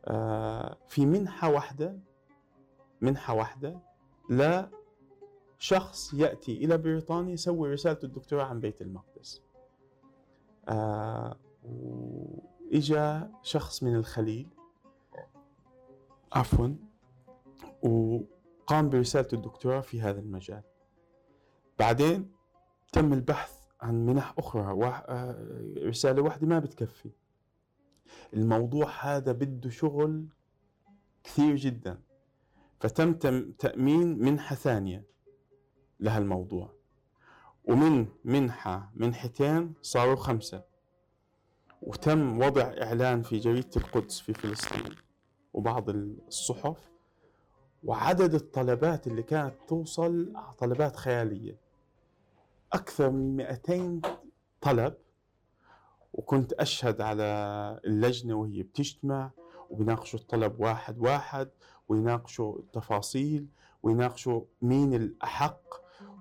[0.04, 1.98] آه، في منحة واحدة
[3.00, 3.80] منحة واحدة
[5.58, 9.42] لشخص يأتي إلى بريطانيا يسوي رسالة الدكتوراه عن بيت المقدس.
[10.68, 14.48] آه، وإجا شخص من الخليل.
[16.32, 16.68] عفوا.
[17.82, 20.62] وقام برسالة الدكتوراه في هذا المجال.
[21.78, 22.32] بعدين
[22.92, 25.02] تم البحث عن منح أخرى
[25.88, 27.10] رسالة واحدة ما بتكفي.
[28.34, 30.26] الموضوع هذا بده شغل
[31.24, 32.00] كثير جدا.
[32.80, 33.12] فتم
[33.58, 35.04] تأمين منحة ثانية
[36.00, 36.72] لهالموضوع.
[37.64, 40.64] ومن منحة منحتين صاروا خمسة.
[41.82, 44.96] وتم وضع إعلان في جريدة القدس في فلسطين
[45.52, 46.90] وبعض الصحف.
[47.84, 51.69] وعدد الطلبات اللي كانت توصل طلبات خيالية.
[52.72, 54.00] أكثر من 200
[54.60, 54.94] طلب
[56.12, 57.24] وكنت أشهد على
[57.84, 59.30] اللجنة وهي بتجتمع
[59.70, 61.50] وبيناقشوا الطلب واحد واحد
[61.88, 63.46] ويناقشوا التفاصيل
[63.82, 65.60] ويناقشوا مين الأحق.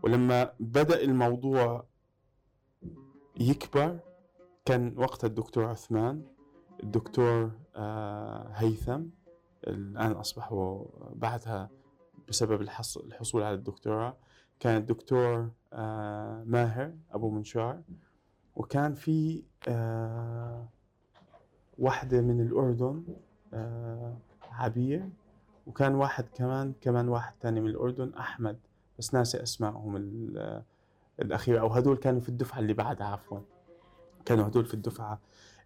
[0.03, 1.85] ولما بدأ الموضوع
[3.39, 3.99] يكبر
[4.65, 6.23] كان وقتها الدكتور عثمان
[6.83, 9.01] الدكتور آه، هيثم
[9.67, 11.69] الآن أصبح هو بعدها
[12.27, 14.17] بسبب الحصول على الدكتوراه
[14.59, 15.49] كان الدكتور
[16.45, 17.81] ماهر أبو منشار.
[18.55, 20.67] وكان في آه
[21.79, 23.03] واحدة من الأردن
[23.53, 24.17] آه
[24.51, 25.09] عبير.
[25.67, 28.59] وكان واحد كمان كمان واحد تاني من الأردن أحمد.
[28.99, 29.95] بس ناسي أسمائهم
[31.19, 31.59] الأخيرة.
[31.59, 33.39] أو هدول كانوا في الدفعة اللي بعدها عفوا.
[34.25, 35.19] كانوا هدول في الدفعة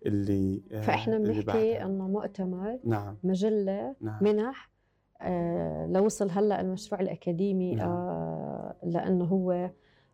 [0.06, 3.18] اللي آه فإحنا بنحكي إنه مؤتمر نعم.
[3.24, 4.24] مجلة نعم.
[4.24, 4.70] منح
[5.22, 7.90] آه لوصل هلأ المشروع الأكاديمي نعم.
[7.90, 9.70] آه لأنه هو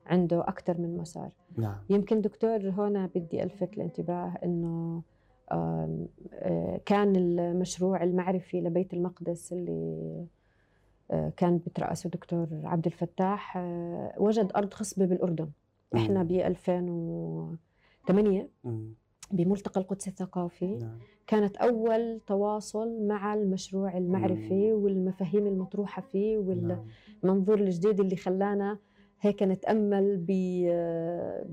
[0.10, 1.78] عنده أكثر من مسار نعم.
[1.89, 5.02] يمكن دكتور هنا بدي ألفت الانتباه أنه
[5.52, 6.08] آه،
[6.86, 10.26] كان المشروع المعرفي لبيت المقدس اللي
[11.12, 15.50] آه، كان بترأسه الدكتور عبد الفتاح آه، وجد أرض خصبة بالأردن
[15.95, 18.50] إحنا ب 2008
[19.32, 20.98] بملتقى القدس الثقافي نعم.
[21.28, 27.67] كانت أول تواصل مع المشروع المعرفي والمفاهيم المطروحة فيه والمنظور نعم.
[27.67, 28.78] الجديد اللي خلانا
[29.21, 30.32] هيك نتأمل ب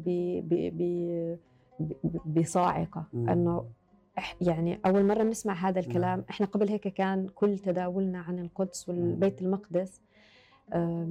[0.05, 1.37] ب
[2.27, 3.05] بصاعقة.
[3.15, 3.65] إنه
[4.41, 6.25] يعني أول مرة بنسمع هذا الكلام.
[6.31, 10.01] إحنا قبل هيك كان كل تداولنا عن القدس والبيت المقدس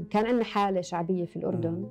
[0.09, 1.89] كان عندنا حالة شعبية في الأردن.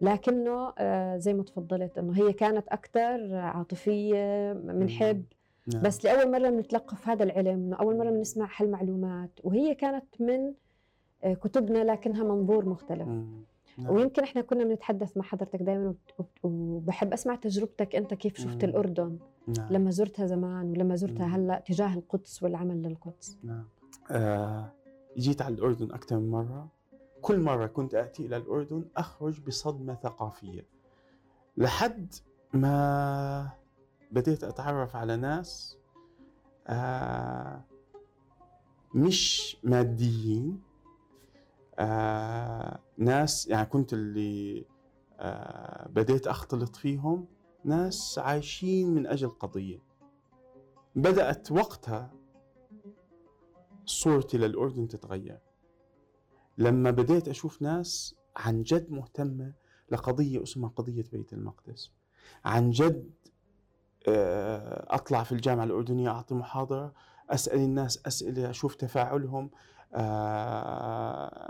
[0.00, 5.24] لكنه آه، زي ما تفضلت إنه هي كانت أكثر عاطفية بنحب
[5.66, 5.82] نعم.
[5.82, 9.30] بس لأول مرة بنتلقف هذا العلم أول مرة بنسمع هالمعلومات.
[9.44, 10.52] وهي كانت من
[11.24, 13.08] آه، كتبنا لكنها منظور مختلف.
[13.78, 13.94] نعم.
[13.94, 15.94] ويمكن إحنا كنا بنتحدث مع حضرتك دائما
[16.42, 18.70] وبحب أسمع تجربتك أنت كيف شفت نعم.
[18.70, 19.18] الأردن
[19.58, 19.72] نعم.
[19.72, 21.34] لما زرتها زمان ولما زرتها نعم.
[21.34, 23.64] هلأ تجاه القدس والعمل للقدس نعم
[24.10, 24.72] آه
[25.18, 26.68] جيت على الأردن أكثر من مرة
[27.22, 30.66] كل مرة كنت أتي إلى الأردن أخرج بصدمة ثقافية
[31.56, 32.14] لحد
[32.52, 33.48] ما
[34.10, 35.78] بديت أتعرف على ناس
[36.66, 37.64] آه
[38.94, 40.60] مش ماديين
[41.82, 44.66] آه ناس يعني كنت اللي
[45.20, 47.26] آه بديت أختلط فيهم
[47.64, 49.78] ناس عايشين من أجل قضية.
[50.96, 52.10] بدأت وقتها
[53.84, 55.38] صورتي للأردن تتغير.
[56.58, 59.52] لما بديت أشوف ناس عن جد مهتمة
[59.90, 61.90] لقضية اسمها قضية بيت المقدس.
[62.44, 63.10] عن جد
[64.08, 66.94] آه، أطلع في الجامعة الأردنية أعطي محاضرة
[67.30, 69.50] أسأل الناس أسئلة أشوف تفاعلهم.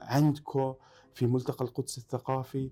[0.03, 0.75] عندكم
[1.15, 2.71] في ملتقى القدس الثقافي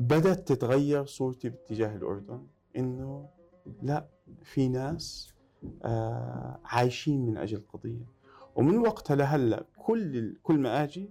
[0.00, 3.28] بدأت تتغير صورتي باتجاه الأردن إنه
[3.82, 4.08] لا
[4.42, 5.34] في ناس
[5.84, 8.06] آه، عايشين من أجل قضية
[8.56, 11.10] ومن وقتها لهلأ كل كل ما أجي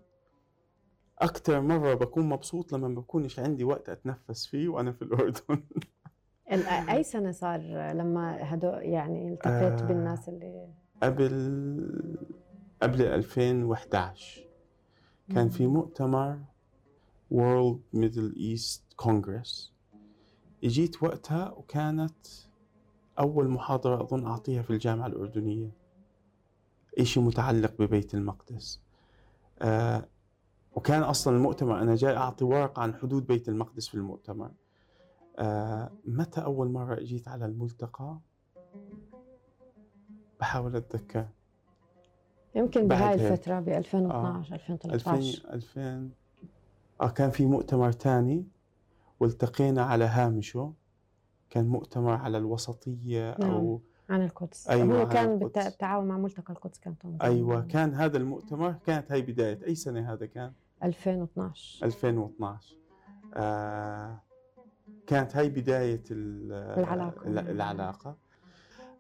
[1.20, 5.64] أكثر مرة بكون مبسوط لما بكونش عندي وقت أتنفس فيه وأنا في الأردن.
[6.90, 7.60] أي سنة صار
[7.94, 10.68] لما هدو يعني التقيت آه بالناس اللي
[11.04, 11.32] قبل
[12.82, 14.48] قبل 2011
[15.30, 16.40] كان في مؤتمر
[17.34, 19.72] World Middle East Congress.
[20.64, 22.28] إجيت وقتها وكانت
[23.20, 25.72] أول محاضرة أظن أعطيها في الجامعة الأردنية.
[27.00, 28.82] إشي متعلق ببيت المقدس.
[29.60, 30.08] آه
[30.76, 34.52] وكان أصلا المؤتمر أنا جاي أعطي ورقة عن حدود بيت المقدس في المؤتمر.
[35.38, 38.20] آه متى أول مرة أجيت على الملتقى؟
[40.40, 41.28] بحاول أتذكر.
[42.56, 45.18] يمكن بهاي الفترة ب 2012 آه 2013
[45.54, 46.10] 2000 2000
[47.02, 48.46] آه كان في مؤتمر ثاني
[49.20, 50.74] والتقينا على هامشه
[51.50, 54.68] كان مؤتمر على الوسطية أو عن القدس.
[54.70, 55.40] أيوة، هو كان.
[55.40, 59.60] بالتعاون مع ملتقى القدس كان تنظيم أيوة كان هذا المؤتمر كانت هاي بداية.
[59.68, 60.52] أي سنة هذا كان؟
[60.84, 62.76] 2012 2012
[63.34, 64.20] آه
[65.08, 67.28] كانت هاي بداية ال- العلاقة.
[67.28, 68.16] ال- العلاقة.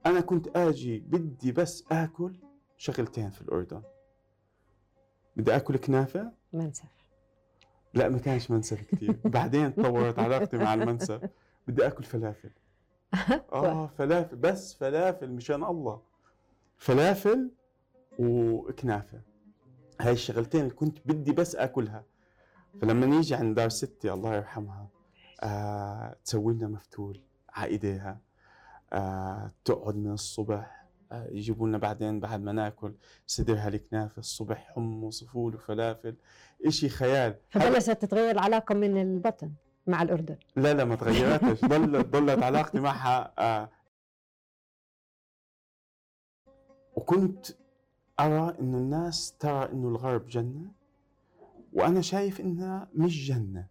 [0.05, 2.35] أنا كنت آجي بدي بس آكل
[2.77, 3.81] شغلتين في الأردن.
[5.35, 6.85] بدي آكل كنافة؟ منسف.
[7.93, 11.21] لا ما كانش منسف كثير بعدين تطورت علاقتي مع المنسف.
[11.67, 12.49] بدي آكل فلافل.
[13.53, 16.01] آه فلافل بس فلافل مشان الله.
[16.77, 17.51] فلافل
[18.19, 19.21] وكنافة.
[20.01, 22.03] هاي الشغلتين اللي كنت بدي بس آكلها.
[22.81, 24.88] فلما نيجي عند دار ستي الله يرحمها
[25.43, 28.19] آه تسوي لنا مفتول على إيديها.
[28.93, 32.93] آه تقعد من الصبح يجيبوا لنا بعدين بعد ما ناكل
[33.27, 36.15] صدرها الكنافه الصبح حمص وفول وفلافل
[36.65, 37.35] إشي خيال.
[37.49, 39.51] فبلشت تتغير العلاقة من البطن
[39.87, 41.65] مع الأردن؟ لا لا ما تغيرتش.
[41.65, 43.69] ضلت ضلت علاقتي معها آه.
[46.95, 47.45] وكنت
[48.19, 50.71] أرى انه الناس ترى انه الغرب جنة
[51.73, 53.67] وأنا شايف إنها مش جنة.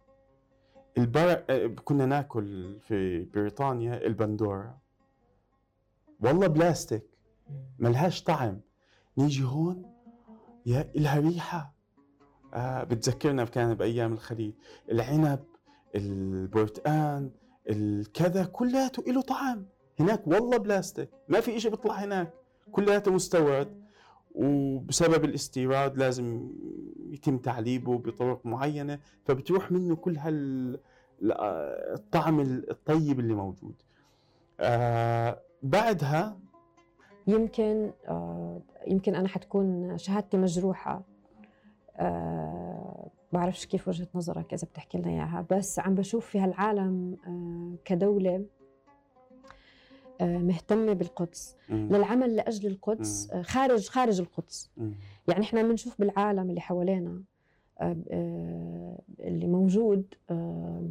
[0.97, 1.43] البر...
[1.49, 4.77] آه، كنا ناكل في بريطانيا البندورة.
[6.19, 7.14] والله بلاستيك.
[7.79, 8.61] ملهاش طعم.
[9.17, 9.85] نيجي هون
[10.65, 11.75] يا إلها ريحة
[12.53, 14.53] آه بتذكرنا كان بأيام الخليج
[14.91, 15.39] العنب
[15.95, 17.31] البرتقان
[17.69, 19.65] الكذا كلياته له طعم.
[19.99, 21.09] هناك والله بلاستيك.
[21.29, 22.33] ما في إشي بيطلع هناك.
[22.71, 23.85] كلياته مستورد.
[24.35, 26.51] وبسبب الاستيراد لازم
[27.09, 28.99] يتم تعليبه بطرق معينة.
[29.25, 30.79] فبتروح منه كل هال
[31.21, 33.75] الطعم الطيب اللي موجود.
[34.59, 36.39] آه بعدها
[37.27, 41.01] يمكن آه يمكن أنا حتكون شهادتي مجروحة
[41.97, 47.77] آه بعرفش كيف وجهة نظرك إذا بتحكي لنا إياها بس عم بشوف في هالعالم آه
[47.85, 48.45] كدولة
[50.21, 51.87] آه مهتمة بالقدس مم.
[51.91, 53.43] للعمل لأجل القدس مم.
[53.43, 54.93] خارج خارج القدس مم.
[55.27, 57.21] يعني إحنا بنشوف بالعالم اللي حوالينا
[59.19, 60.83] اللي موجود آه،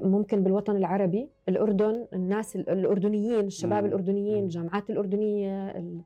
[0.00, 3.86] ممكن بالوطن العربي الأردن الناس ال- الأردنيين الشباب.
[3.86, 4.44] الأردنيين.
[4.44, 6.00] الجامعات الأردنية ال-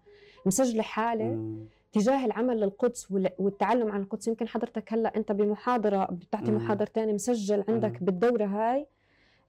[0.47, 1.57] مسجلة حالة.
[1.92, 6.51] تجاه العمل للقدس وال- والتعلم عن القدس يمكن حضرتك هلأ أنت بمحاضرة بتعطي
[6.87, 8.03] تاني مسجل عندك.
[8.03, 8.87] بالدورة هاي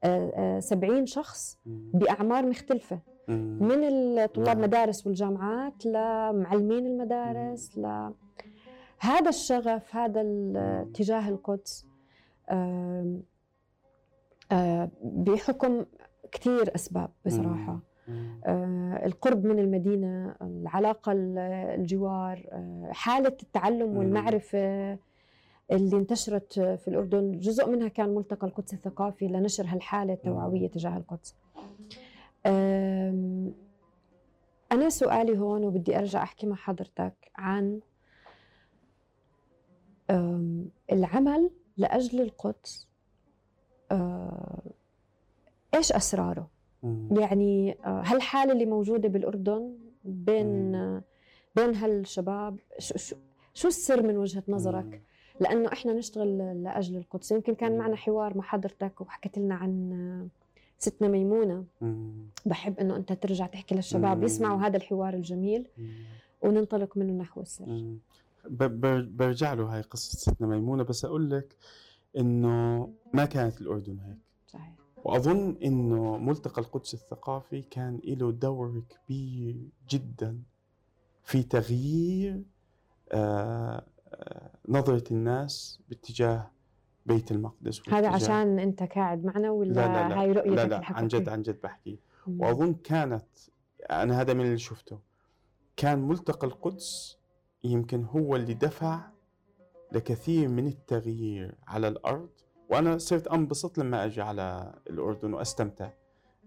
[0.04, 1.58] آه، آه، 70 شخص.
[1.65, 3.00] بأعمار مختلفة.
[3.28, 4.62] من الطلاب نعم.
[4.62, 8.10] مدارس والجامعات لمعلمين المدارس ل
[9.06, 10.91] هذا الشغف هذا ال- مم.
[10.94, 11.86] تجاه القدس
[15.04, 15.86] بحكم
[16.32, 18.41] كثير أسباب بصراحة مم.
[18.46, 21.38] آه، القرب من المدينة العلاقة ال-
[21.80, 22.44] الجوار
[22.91, 23.98] حالة التعلم.
[23.98, 24.94] والمعرفة
[25.72, 31.36] اللي انتشرت في الأردن جزء منها كان ملتقى القدس الثقافي لنشر هالحالة التوعوية تجاه القدس
[34.72, 37.80] أنا سؤالي هون وبدي أرجع أحكي مع حضرتك عن
[40.91, 42.88] العمل لأجل القدس
[43.91, 44.62] آه،
[45.74, 46.48] إيش أسراره؟
[46.84, 47.20] مم.
[47.20, 50.76] يعني آه، هالحالة اللي موجودة بالأردن بين مم.
[50.76, 51.02] آه،
[51.56, 53.15] بين هالشباب شو, شو,
[53.54, 55.02] شو السر من وجهة نظرك؟
[55.39, 57.78] لأنه إحنا نشتغل لأجل القدس يمكن كان مم.
[57.78, 60.30] معنا حوار مع حضرتك وحكيت لنا عن
[60.78, 62.12] ستنا ميمونة مم.
[62.46, 64.24] بحب إنه أنت ترجع تحكي للشباب مم.
[64.24, 65.94] يسمعوا هذا الحوار الجميل مم.
[66.41, 67.98] وننطلق منه نحو السر مم.
[68.49, 71.55] برجع له هاي قصة ستنا ميمونة بس أقول لك
[72.17, 79.55] إنه ما كانت الأردن هيك صحيح وأظن إنه ملتقى القدس الثقافي كان له دور كبير
[79.89, 80.41] جدا
[81.23, 82.43] في تغيير
[83.12, 86.51] آه، آه، نظرة الناس باتجاه
[87.05, 90.81] بيت المقدس هذا عشان أنت قاعد معنا ولا لا لا لا هاي رؤيتك لا لا؟
[90.86, 91.99] عن جد عن جد بحكي.
[92.27, 93.27] وأظن كانت
[93.91, 94.99] أنا هذا من اللي شفته
[95.77, 97.17] كان ملتقى القدس
[97.71, 99.01] يمكن هو اللي دفع
[99.91, 102.30] لكثير من التغيير على الأرض
[102.69, 105.89] وأنا صرت أنبسط لما أجي على الأردن وأستمتع.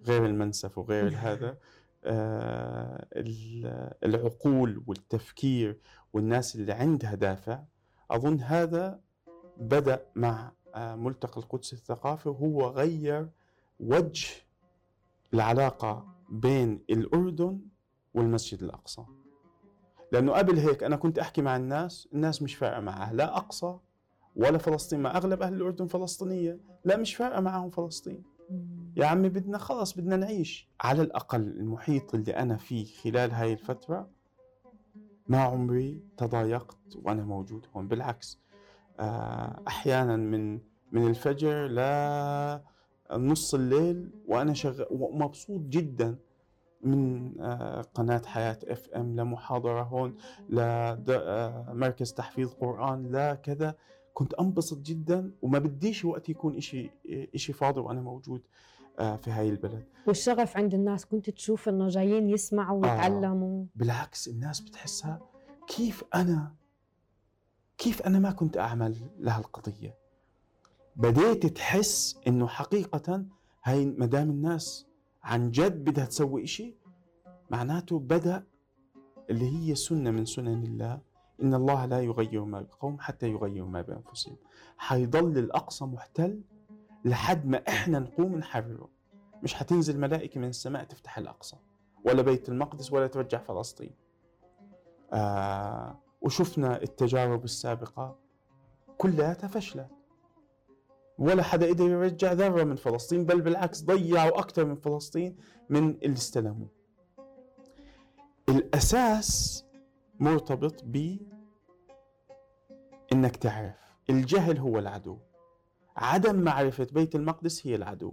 [0.07, 1.57] غير المنسف وغير هذا
[2.05, 5.79] آه ال- العقول والتفكير
[6.13, 7.63] والناس اللي عندها دافع.
[8.11, 9.01] أظن هذا
[9.57, 13.29] بدأ مع آه ملتقى القدس الثقافي وهو غير
[13.81, 14.29] وجه
[15.35, 17.61] العلاقة بين الأردن
[18.15, 19.05] والمسجد الأقصى.
[20.13, 23.77] لأنه قبل هيك أنا كنت أحكي مع الناس الناس مش فارقة معها لا أقصى
[24.37, 28.23] ولا فلسطين ما أغلب أهل الأردن فلسطينية لا مش فارقة معهم فلسطين.
[28.97, 30.69] يا عمي بدنا خلص بدنا نعيش.
[30.81, 34.09] على الأقل المحيط اللي أنا فيه خلال هاي الفترة
[35.29, 37.89] ما عمري تضايقت وأنا موجود هون.
[37.89, 38.39] بالعكس
[39.01, 40.61] آه، أحيانا من
[40.93, 42.63] من الفجر لا
[43.13, 46.17] نص الليل وأنا شغال ومبسوط جدا
[46.83, 50.15] من آه، قناة حياة اف ام لمحاضرة هون
[50.49, 53.75] لمركز تحفيظ قرآن لا كذا.
[54.15, 56.91] كنت أنبسط جدا وما بديش وقت يكون إشي
[57.35, 58.43] إشي فاضي وأنا موجود
[58.99, 59.85] آه، في هاي البلد.
[60.07, 63.63] والشغف عند الناس كنت تشوف إنه جايين يسمعوا ويتعلموا.
[63.63, 65.21] آه بالعكس الناس بتحسها
[65.67, 66.55] كيف أنا
[67.79, 69.95] كيف أنا ما كنت أعمل لها القضية؟
[70.97, 73.25] بديت تحس إنه حقيقة
[73.65, 74.87] هاي ما دام الناس
[75.29, 76.77] عن جد بدها تسوي إشي
[77.51, 78.47] معناته بدأ
[79.31, 81.01] اللي هي سنة من سنن الله
[81.43, 84.37] إن الله لا يغير ما بقوم حتى يغيروا ما بأنفسهم.
[84.79, 86.41] حيضل الأقصى محتل
[87.05, 88.89] لحد ما إحنا نقوم نحرره.
[89.43, 91.57] مش حتنزل ملائكه من السماء تفتح الأقصى
[92.05, 93.95] ولا بيت المقدس ولا ترجع فلسطين.
[95.13, 98.19] آه وشفنا التجارب السابقة
[98.99, 99.98] كلها فشلت
[101.19, 105.37] ولا حدا قدر يرجع ذرة من فلسطين بل بالعكس ضيعوا أكثر من فلسطين
[105.71, 106.69] من اللي استلموه.
[108.49, 109.65] الأساس
[110.21, 111.17] مرتبط ب
[113.13, 113.77] إنك تعرف
[114.11, 115.19] الجهل هو العدو.
[115.97, 118.13] عدم معرفة بيت المقدس هي العدو.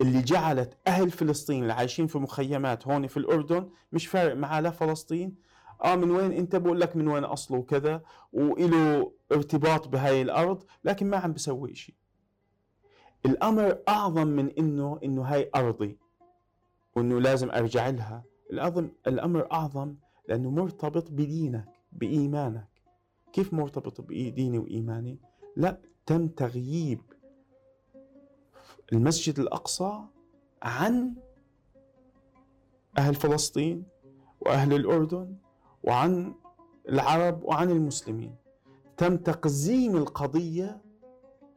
[0.00, 4.70] اللي جعلت أهل فلسطين اللي عايشين في مخيمات هون في الأردن مش فارق معاه لا
[4.70, 5.34] فلسطين.
[5.84, 8.02] آه من وين؟ أنت بقول لك من وين أصله وكذا
[8.32, 11.94] وإله ارتباط بهاي الأرض لكن ما عم بسوي شيء
[13.26, 15.98] الأمر أعظم من إنه إنه هاي أرضي
[16.96, 18.24] وإنه لازم أرجع لها.
[18.50, 19.94] الأعظم الأمر أعظم
[20.28, 22.68] لأنه مرتبط بدينك بإيمانك.
[23.32, 25.18] كيف مرتبط بديني وإيماني؟
[25.56, 27.00] لا تم تغييب
[28.92, 30.04] المسجد الأقصى
[30.62, 31.14] عن
[32.98, 33.84] أهل فلسطين
[34.40, 35.36] وأهل الأردن
[35.84, 36.34] وعن
[36.88, 38.34] العرب وعن المسلمين.
[38.96, 40.85] تم تقزيم القضية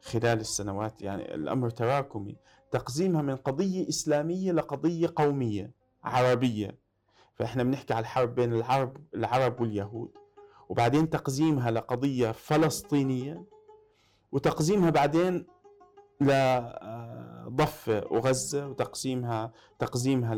[0.02, 2.36] خلال السنوات يعني الأمر تراكمي.
[2.70, 5.70] تقزيمها من قضية إسلامية لقضية قومية
[6.04, 6.78] عربية.
[7.34, 10.10] فإحنا بنحكي على الحرب بين العرب العرب واليهود.
[10.68, 13.44] وبعدين تقزيمها لقضية فلسطينية
[14.32, 15.46] وتقزيمها بعدين
[17.46, 20.34] لضفة وغزة وتقسيمها تقزيمها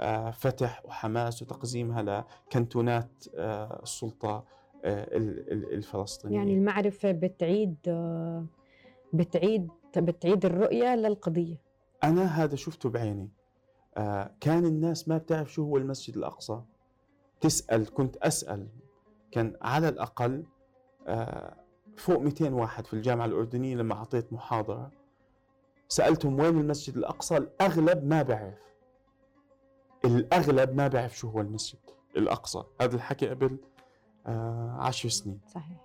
[0.00, 4.44] لفتح وحماس وتقزيمها لكنتونات آه، السلطة
[4.84, 5.06] آه،
[5.72, 6.36] الفلسطينية.
[6.36, 8.44] يعني المعرفة بتعيد آه،
[9.14, 11.56] بتعيد بتعيد الرؤية للقضية.
[12.04, 13.30] أنا هذا شفته بعيني.
[14.40, 16.60] كان الناس ما بتعرف شو هو المسجد الأقصى.
[17.40, 18.68] تسأل كنت أسأل.
[19.30, 20.44] كان على الأقل
[21.96, 24.90] فوق 200 واحد في الجامعة الأردنية لما أعطيت محاضرة.
[25.88, 28.74] سألتهم وين المسجد الأقصى؟ الأغلب ما بعرف.
[30.04, 31.78] الأغلب ما بعرف شو هو المسجد
[32.16, 32.62] الأقصى.
[32.80, 33.58] هذا الحكي قبل
[34.26, 35.40] آه عشر سنين.
[35.46, 35.76] صحيح.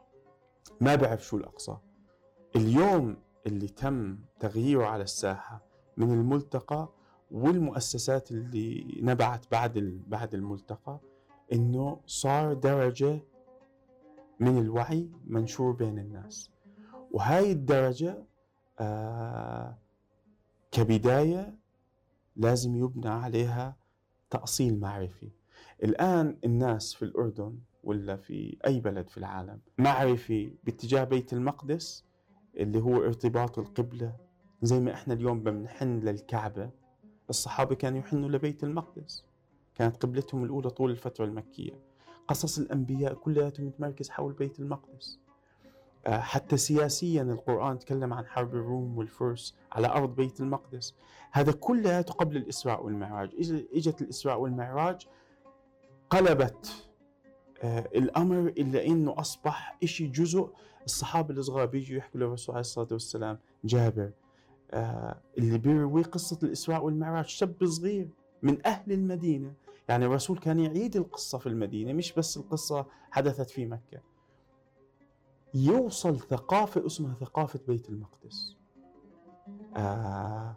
[0.81, 1.77] ما بعرف شو الأقصى.
[2.55, 5.61] اليوم اللي تم تغييره على الساحة
[5.97, 6.89] من الملتقى
[7.31, 10.99] والمؤسسات اللي نبعت بعد بعد الملتقى
[11.53, 13.19] إنه صار درجة
[14.39, 16.49] من الوعي منشور بين الناس.
[17.11, 18.23] وهاي الدرجة
[18.79, 19.77] آه
[20.71, 21.55] كبداية
[22.35, 23.75] لازم يبنى عليها
[24.29, 25.29] تأصيل معرفي.
[25.83, 32.03] الآن الناس في الأردن ولا في أي بلد في العالم معرفي باتجاه بيت المقدس؟
[32.57, 34.15] اللي هو ارتباط القبلة.
[34.61, 36.69] زي ما إحنا اليوم بنحن للكعبة.
[37.29, 39.25] الصحابة كانوا يحنوا لبيت المقدس.
[39.75, 41.79] كانت قبلتهم الأولى طول الفترة المكية.
[42.27, 45.19] قصص الأنبياء كلها متمركز حول بيت المقدس.
[46.07, 50.95] آه، حتى سياسيا القرآن تكلم عن حرب الروم والفرس على أرض بيت المقدس.
[51.31, 53.29] هذا كله قبل الإسراء والمعراج.
[53.73, 55.07] إجت الإسراء والمعراج
[56.09, 56.88] قلبت
[57.61, 60.49] آه، الأمر إلا أنه أصبح إشي جزء
[60.85, 64.11] الصحابة الصغار بيجوا يحكوا للرسول عليه الصلاة والسلام جابر
[64.71, 68.09] آه، اللي بيروي قصة الإسراء والمعراج شاب صغير
[68.41, 69.53] من أهل المدينة.
[69.89, 74.01] يعني الرسول كان يعيد القصة في المدينة مش بس القصة حدثت في مكة.
[75.53, 78.55] يوصل ثقافة اسمها ثقافة بيت المقدس.
[79.77, 80.55] آه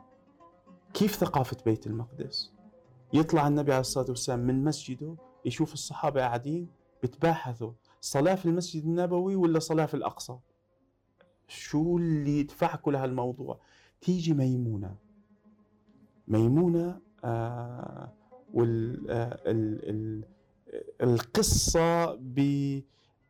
[0.95, 2.53] كيف ثقافة بيت المقدس؟
[3.13, 6.69] يطلع النبي عليه الصلاة والسلام من مسجده يشوف الصحابة قاعدين
[7.03, 10.39] بتباحثوا صلاة في المسجد النبوي ولا صلاة في الأقصى؟
[11.49, 13.61] شو اللي يدفعكم لهالموضوع
[14.01, 14.97] تيجي ميمونة.
[16.29, 18.13] ميمونة آه
[21.01, 22.15] والقصة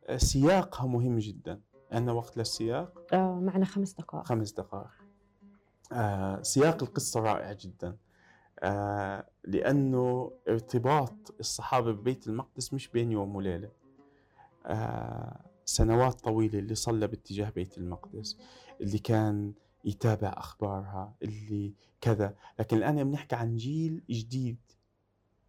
[0.09, 1.61] بسياقها مهم جدا.
[1.91, 4.25] عندنا وقت للسياق؟ آه معنا خمس دقائق.
[4.25, 5.03] خمس دقائق.
[5.91, 7.97] آه سياق القصة رائع جدا.
[8.59, 13.71] آه لأنه ارتباط الصحابة ببيت المقدس مش بين يوم وليلة.
[14.65, 18.37] آه سنوات طويلة اللي صلى باتجاه بيت المقدس
[18.81, 19.53] اللي كان
[19.85, 22.35] يتابع أخبارها اللي كذا.
[22.59, 24.57] لكن الآن بنحكي عن جيل جديد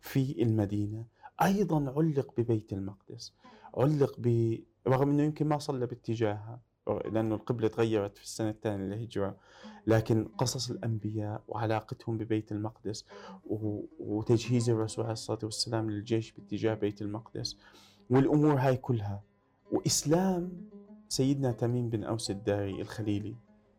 [0.00, 1.06] في المدينة
[1.42, 3.32] أيضا علق ببيت المقدس
[3.76, 6.60] علق ب رغم إنه يمكن ما صلى باتجاهها.
[6.88, 9.36] لأنه القبلة تغيرت في السنة الثانية للهجرة.
[9.86, 13.04] لكن قصص الأنبياء وعلاقتهم ببيت المقدس
[14.00, 17.56] وتجهيز الرسول عليه الصلاة والسلام للجيش باتجاه بيت المقدس.
[18.10, 19.22] والأمور هاي كلها.
[19.72, 20.52] وإسلام
[21.08, 23.34] سيدنا تميم بن أوس الداري الخليلي.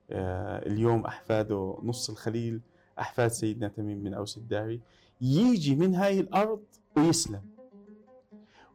[0.10, 2.62] آه، اليوم أحفاده نص الخليل
[3.00, 4.82] أحفاد سيدنا تميم بن أوس الداري.
[5.22, 6.64] يجي من هاي الأرض
[6.98, 7.55] ويسلم.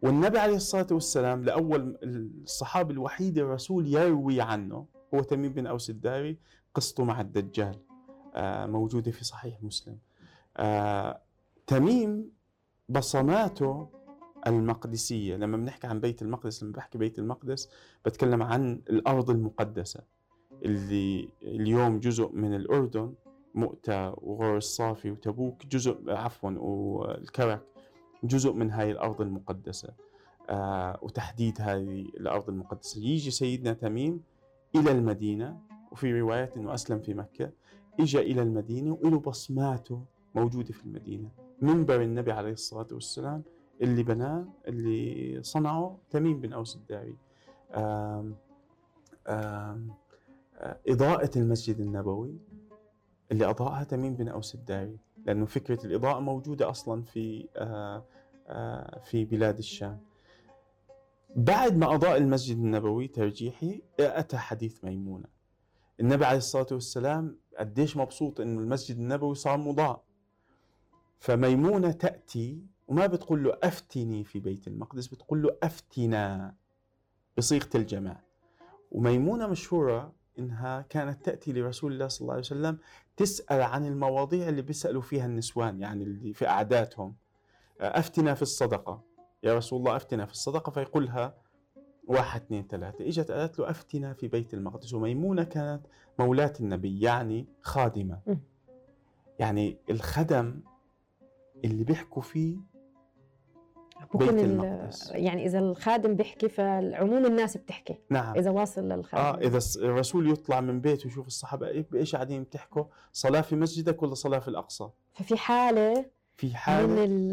[0.03, 1.99] والنبي عليه الصلاة والسلام لأول
[2.45, 6.39] الصحابه الوحيد الرسول يروي عنه هو تميم بن أوس الداري
[6.75, 7.75] قصته مع الدجال
[8.35, 9.99] آه، موجودة في صحيح مسلم.
[10.57, 11.21] آه،
[11.67, 12.31] تميم
[12.89, 13.89] بصماته
[14.47, 15.37] المقدسية.
[15.37, 17.69] لما بنحكي عن بيت المقدس لما بحكي بيت المقدس
[18.05, 20.01] بتكلم عن الأرض المقدسة
[20.65, 23.15] اللي اليوم جزء من الأردن
[23.55, 27.63] مؤتة وغور الصافي وتبوك جزء عفوا والكرك.
[28.25, 29.89] جزء من هاي الأرض المقدسة.
[30.51, 33.01] آه وتحديد هذه الأرض المقدسة.
[33.01, 34.23] يجي سيدنا تميم
[34.77, 35.59] إلى المدينة
[35.93, 37.51] وفي رواية أنه أسلم في مكة
[38.01, 40.05] إجا إلى المدينة وله بصماته
[40.35, 41.29] موجودة في المدينة.
[41.63, 43.43] منبر النبي عليه الصلاة والسلام
[43.83, 47.17] اللي بناه اللي صنعه تميم بن أوس الداري
[47.75, 48.35] آم
[49.27, 49.91] آم
[50.89, 52.39] إضاءة المسجد النبوي
[53.33, 54.97] اللي أضاءها تميم بن أوس الداري
[55.31, 58.05] لأنه فكرة الإضاءة موجودة أصلا في آه،
[58.49, 60.01] آه، في بلاد الشام.
[61.37, 65.27] بعد ما أضاء المسجد النبوي ترجيحي أتى حديث ميمونة.
[66.01, 70.03] النبي عليه الصلاة والسلام قديش مبسوط إنه المسجد النبوي صار مضاء.
[71.19, 76.55] فميمونة تأتي وما بتقول له أفتني في بيت المقدس بتقول له أفتنا
[77.39, 78.21] بصيغة الجمع
[78.91, 82.79] وميمونة مشهورة إنها كانت تأتي لرسول الله صلى الله عليه وسلم
[83.17, 87.15] تسأل عن المواضيع اللي بيسألوا فيها النسوان يعني اللي في عاداتهم
[87.81, 89.03] أفتنا في الصدقة.
[89.43, 90.71] يا رسول الله أفتنا في الصدقة.
[90.71, 91.35] فيقولها
[92.07, 93.09] واحد اثنين ثلاثة.
[93.09, 94.95] إجت قالت له أفتنا في بيت المقدس.
[94.95, 95.87] وميمونة كانت
[96.19, 98.21] مولاة النبي يعني خادمة.
[99.39, 100.61] يعني الخدم
[101.65, 102.57] اللي بيحكوا فيه
[104.15, 105.11] بيت المقدس.
[105.15, 107.99] يعني إذا الخادم بيحكي فالعموم الناس بتحكي.
[108.11, 108.37] نعم.
[108.37, 109.25] إذا واصل للخادم.
[109.25, 114.15] آه إذا الرسول يطلع من بيته ويشوف الصحابة بإيش قاعدين بتحكوا؟ صلاة في مسجدك ولا
[114.15, 117.33] صلاة في الأقصى؟ ففي حالة في حالة؟ من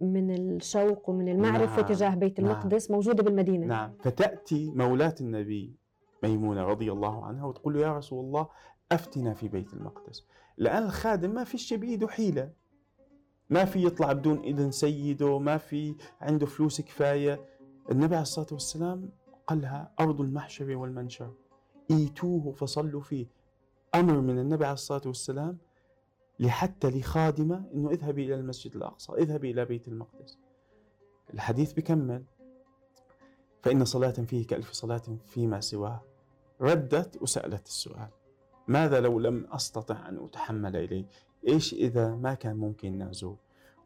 [0.00, 1.86] من الشوق ومن المعرفة نعم.
[1.86, 2.50] تجاه بيت نعم.
[2.50, 3.66] المقدس نعم موجودة بالمدينة.
[3.66, 3.92] نعم.
[4.00, 5.76] فتأتي مولاة النبي
[6.22, 8.48] ميمونة رضي الله عنها وتقول له يا رسول الله
[8.92, 10.26] أفتنا في بيت المقدس.
[10.56, 12.50] لأن الخادم ما فيش بإيده حيلة.
[13.50, 17.44] ما في يطلع بدون إذن سيده ما في عنده فلوس كفاية.
[17.90, 19.10] النبي عليه الصلاة والسلام
[19.46, 21.32] قالها أرض المحشر والمنشر.
[21.90, 23.26] إيتوه فصلوا فيه.
[23.94, 25.58] أمر من النبي عليه الصلاة والسلام
[26.40, 30.38] لحتى لخادمة أنه اذهبي إلى المسجد الأقصى اذهبي إلى بيت المقدس.
[31.34, 32.24] الحديث بكمل
[33.62, 36.00] فإن صلاة فيه كألف صلاة فيما سواه.
[36.60, 38.08] ردت وسألت السؤال
[38.68, 41.04] ماذا لو لم أستطع أن أتحمل إليه؟
[41.48, 43.36] إيش إذا ما كان ممكن نازول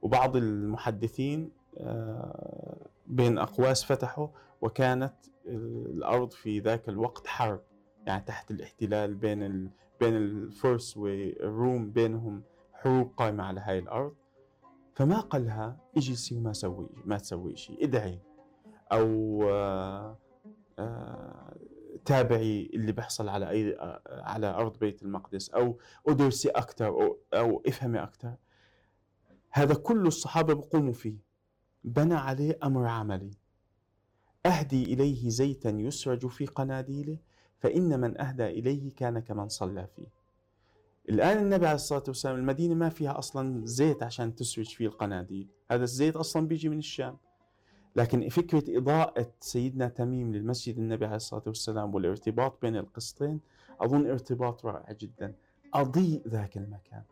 [0.02, 4.28] وبعض المحدثين آه، بين أقواس فتحوا
[4.60, 5.14] وكانت
[5.46, 7.60] الأرض في ذاك الوقت حرب
[8.06, 9.70] يعني تحت الاحتلال بين ال...
[10.00, 12.42] بين الفرس والروم بينهم
[12.72, 14.14] حروب قائمة على هاي الأرض.
[14.94, 18.18] فما قالها اجلسي وما سوي ما تسوي شيء ادعي.
[18.92, 20.18] أو آه،
[20.78, 21.56] آه،
[22.04, 23.76] تابعي اللي بيحصل على أي
[24.08, 25.78] على أرض بيت المقدس أو
[26.08, 28.34] ادرسي أكثر أو, أو افهمي أكثر
[29.52, 31.16] هذا كله الصحابة بقوموا فيه.
[31.84, 33.30] بنى عليه أمر عملي.
[34.46, 37.18] أهدي إليه زيتا يسرج في قناديله
[37.58, 40.06] فإن من أهدى إليه كان كمن صلى فيه.
[41.08, 45.48] الآن النبي عليه الصلاة والسلام المدينة ما فيها أصلا زيت عشان تسرج فيه القناديل.
[45.70, 47.16] هذا الزيت أصلا بيجي من الشام.
[47.96, 53.40] لكن فكرة إضاءة سيدنا تميم للمسجد النبي عليه الصلاة والسلام والارتباط بين القسطين
[53.80, 55.34] أظن ارتباط رائع جدا
[55.74, 57.02] أضيء ذاك المكان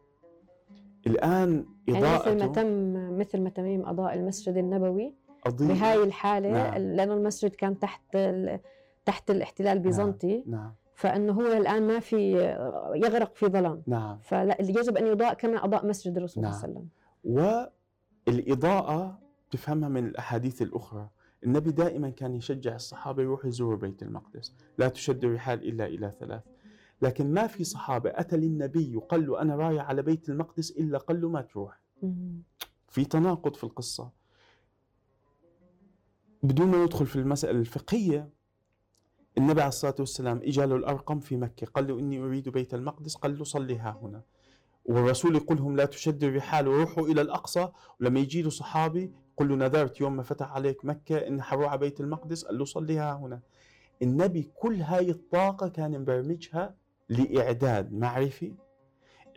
[1.07, 5.15] الآن إضاءة يعني مثل ما تم مثل ما تميم أضاء المسجد النبوي
[5.47, 6.75] أضيء بهاي الحالة نعم.
[6.75, 8.19] لأنه المسجد كان تحت
[9.05, 10.61] تحت الاحتلال البيزنطي نعم.
[10.61, 10.75] نعم.
[10.95, 12.33] فإنه هو الآن ما في
[12.95, 16.53] يغرق في ظلام نعم فيجب أن يضاء كما أضاء مسجد الرسول نعم.
[16.53, 16.83] صلى الله
[17.25, 17.71] عليه وسلم
[18.27, 19.19] والإضاءة
[19.51, 21.11] تفهمها من الأحاديث الأخرى.
[21.45, 26.43] النبي دائما كان يشجع الصحابة يروحوا يزوروا بيت المقدس لا تشد الرحال إلا إلى ثلاث.
[27.03, 31.21] لكن ما في صحابة أتى للنبي وقال له أنا رايح على بيت المقدس إلا قال
[31.21, 31.81] له ما تروح.
[32.89, 34.11] في تناقض في القصة.
[36.43, 38.29] بدون ما ندخل في المسألة الفقهية
[39.39, 43.15] النبي عليه الصلاة والسلام إجا له الأرقم في مكة قال له إني أريد بيت المقدس
[43.15, 44.23] قال له صلي ها هنا.
[44.85, 47.69] والرسول يقول لهم لا تشدوا الرحال وروحوا إلى الأقصى.
[48.01, 52.01] ولما يجي له صحابي يقول له نذرت يوم ما فتح عليك مكة إني حروح بيت
[52.01, 53.41] المقدس قال له صلي ها هنا.
[54.03, 56.75] النبي كل هاي الطاقة كان مبرمجها
[57.09, 58.55] لإعداد معرفي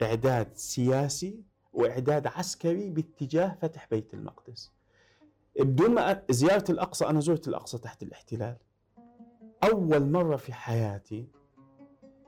[0.01, 1.43] إعداد سياسي
[1.73, 4.71] وإعداد عسكري باتجاه فتح بيت المقدس.
[5.59, 8.57] بدون ما زيارة الأقصى أنا زرت الأقصى تحت الاحتلال.
[9.63, 11.27] أول مرة في حياتي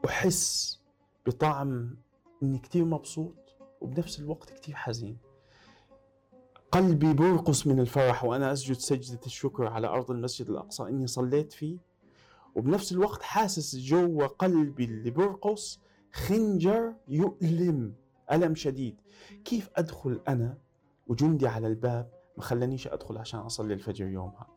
[0.05, 0.79] أحس
[1.25, 1.97] بطعم
[2.43, 5.17] إني كتير مبسوط وبنفس الوقت كتير حزين.
[6.75, 11.77] قلبي بيرقص من الفرح وأنا أسجد سجدة الشكر على أرض المسجد الأقصى إني صليت فيه.
[12.55, 15.79] وبنفس الوقت حاسس جوا قلبي اللي بيرقص
[16.13, 17.93] خنجر يؤلم
[18.31, 19.01] ألم شديد.
[19.45, 20.57] كيف أدخل أنا
[21.07, 24.47] وجندي على الباب؟ ما خلانيش أدخل عشان أصلي الفجر يومها.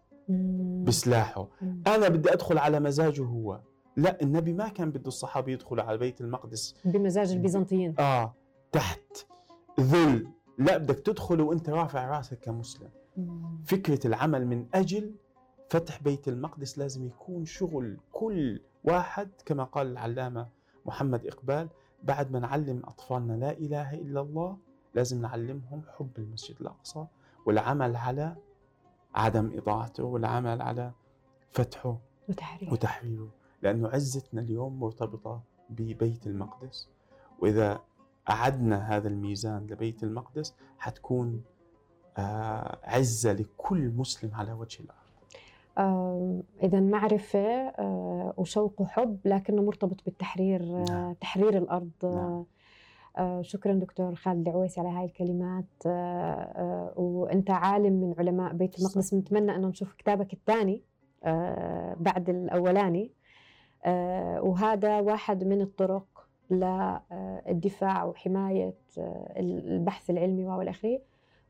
[0.85, 1.49] بسلاحه.
[1.87, 3.61] أنا بدي أدخل على مزاجه هو.
[3.97, 6.75] لا النبي ما كان بده الصحابة يدخلوا على بيت المقدس.
[6.85, 7.95] بمزاج البيزنطيين.
[7.99, 8.35] آه
[8.73, 9.27] تحت
[9.81, 10.29] ذل.
[10.59, 12.91] لا بدك تدخل وانت رافع راسك كمسلم.
[13.65, 15.15] فكرة العمل من أجل
[15.71, 20.49] فتح بيت المقدس لازم يكون شغل كل واحد كما قال العلامة
[20.87, 21.69] محمد إقبال
[22.03, 24.59] بعد ما نعلم أطفالنا لا إله إلا الله
[24.95, 27.07] لازم نعلمهم حب المسجد الأقصى
[27.47, 28.37] والعمل على
[29.15, 30.93] عدم إضاعته والعمل على
[31.51, 31.99] فتحه
[32.29, 32.73] وتحريره.
[32.73, 33.29] وتحريره.
[33.63, 36.89] لأنه عزتنا اليوم مرتبطة ببيت المقدس.
[37.39, 37.81] وإذا
[38.31, 41.43] أعدنا هذا الميزان لبيت المقدس حتكون
[42.19, 45.09] آه، عزة لكل مسلم على وجه الأرض.
[46.63, 47.49] إذا معرفة
[47.79, 51.13] آه، وشوق وحب لكنه مرتبط بالتحرير آه، نعم.
[51.13, 51.91] تحرير الأرض.
[52.03, 52.45] نعم.
[53.19, 55.65] آه، شكرا دكتور خالد العويسي على هاي الكلمات.
[56.97, 59.15] وأنت عالم من علماء بيت المقدس.
[59.15, 60.83] نتمنى أنه نشوف كتابك الثاني
[62.01, 63.13] بعد الأولاني.
[64.41, 66.18] وهذا واحد من الطرق
[66.51, 68.75] للدفاع وحماية
[69.37, 71.01] البحث العلمي والآخره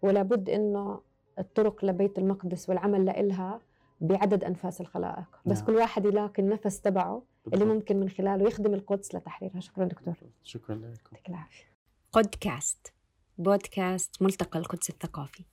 [0.02, 1.00] ولا بد أنه
[1.38, 3.60] الطرق لبيت المقدس والعمل لإلها
[4.00, 5.40] بعدد أنفاس الخلائق.
[5.46, 5.66] بس نعم.
[5.66, 7.22] كل واحد يلاقي النفس تبعه
[7.54, 7.64] اللي.
[7.64, 9.60] ممكن من خلاله يخدم القدس لتحريرها.
[9.60, 10.14] شكرا دكتور.
[10.42, 10.86] شكرا لكم.
[10.86, 11.64] يعطيك العافية.
[12.12, 12.92] قدكاست
[13.38, 15.44] بودكاست ملتقى القدس الثقافي.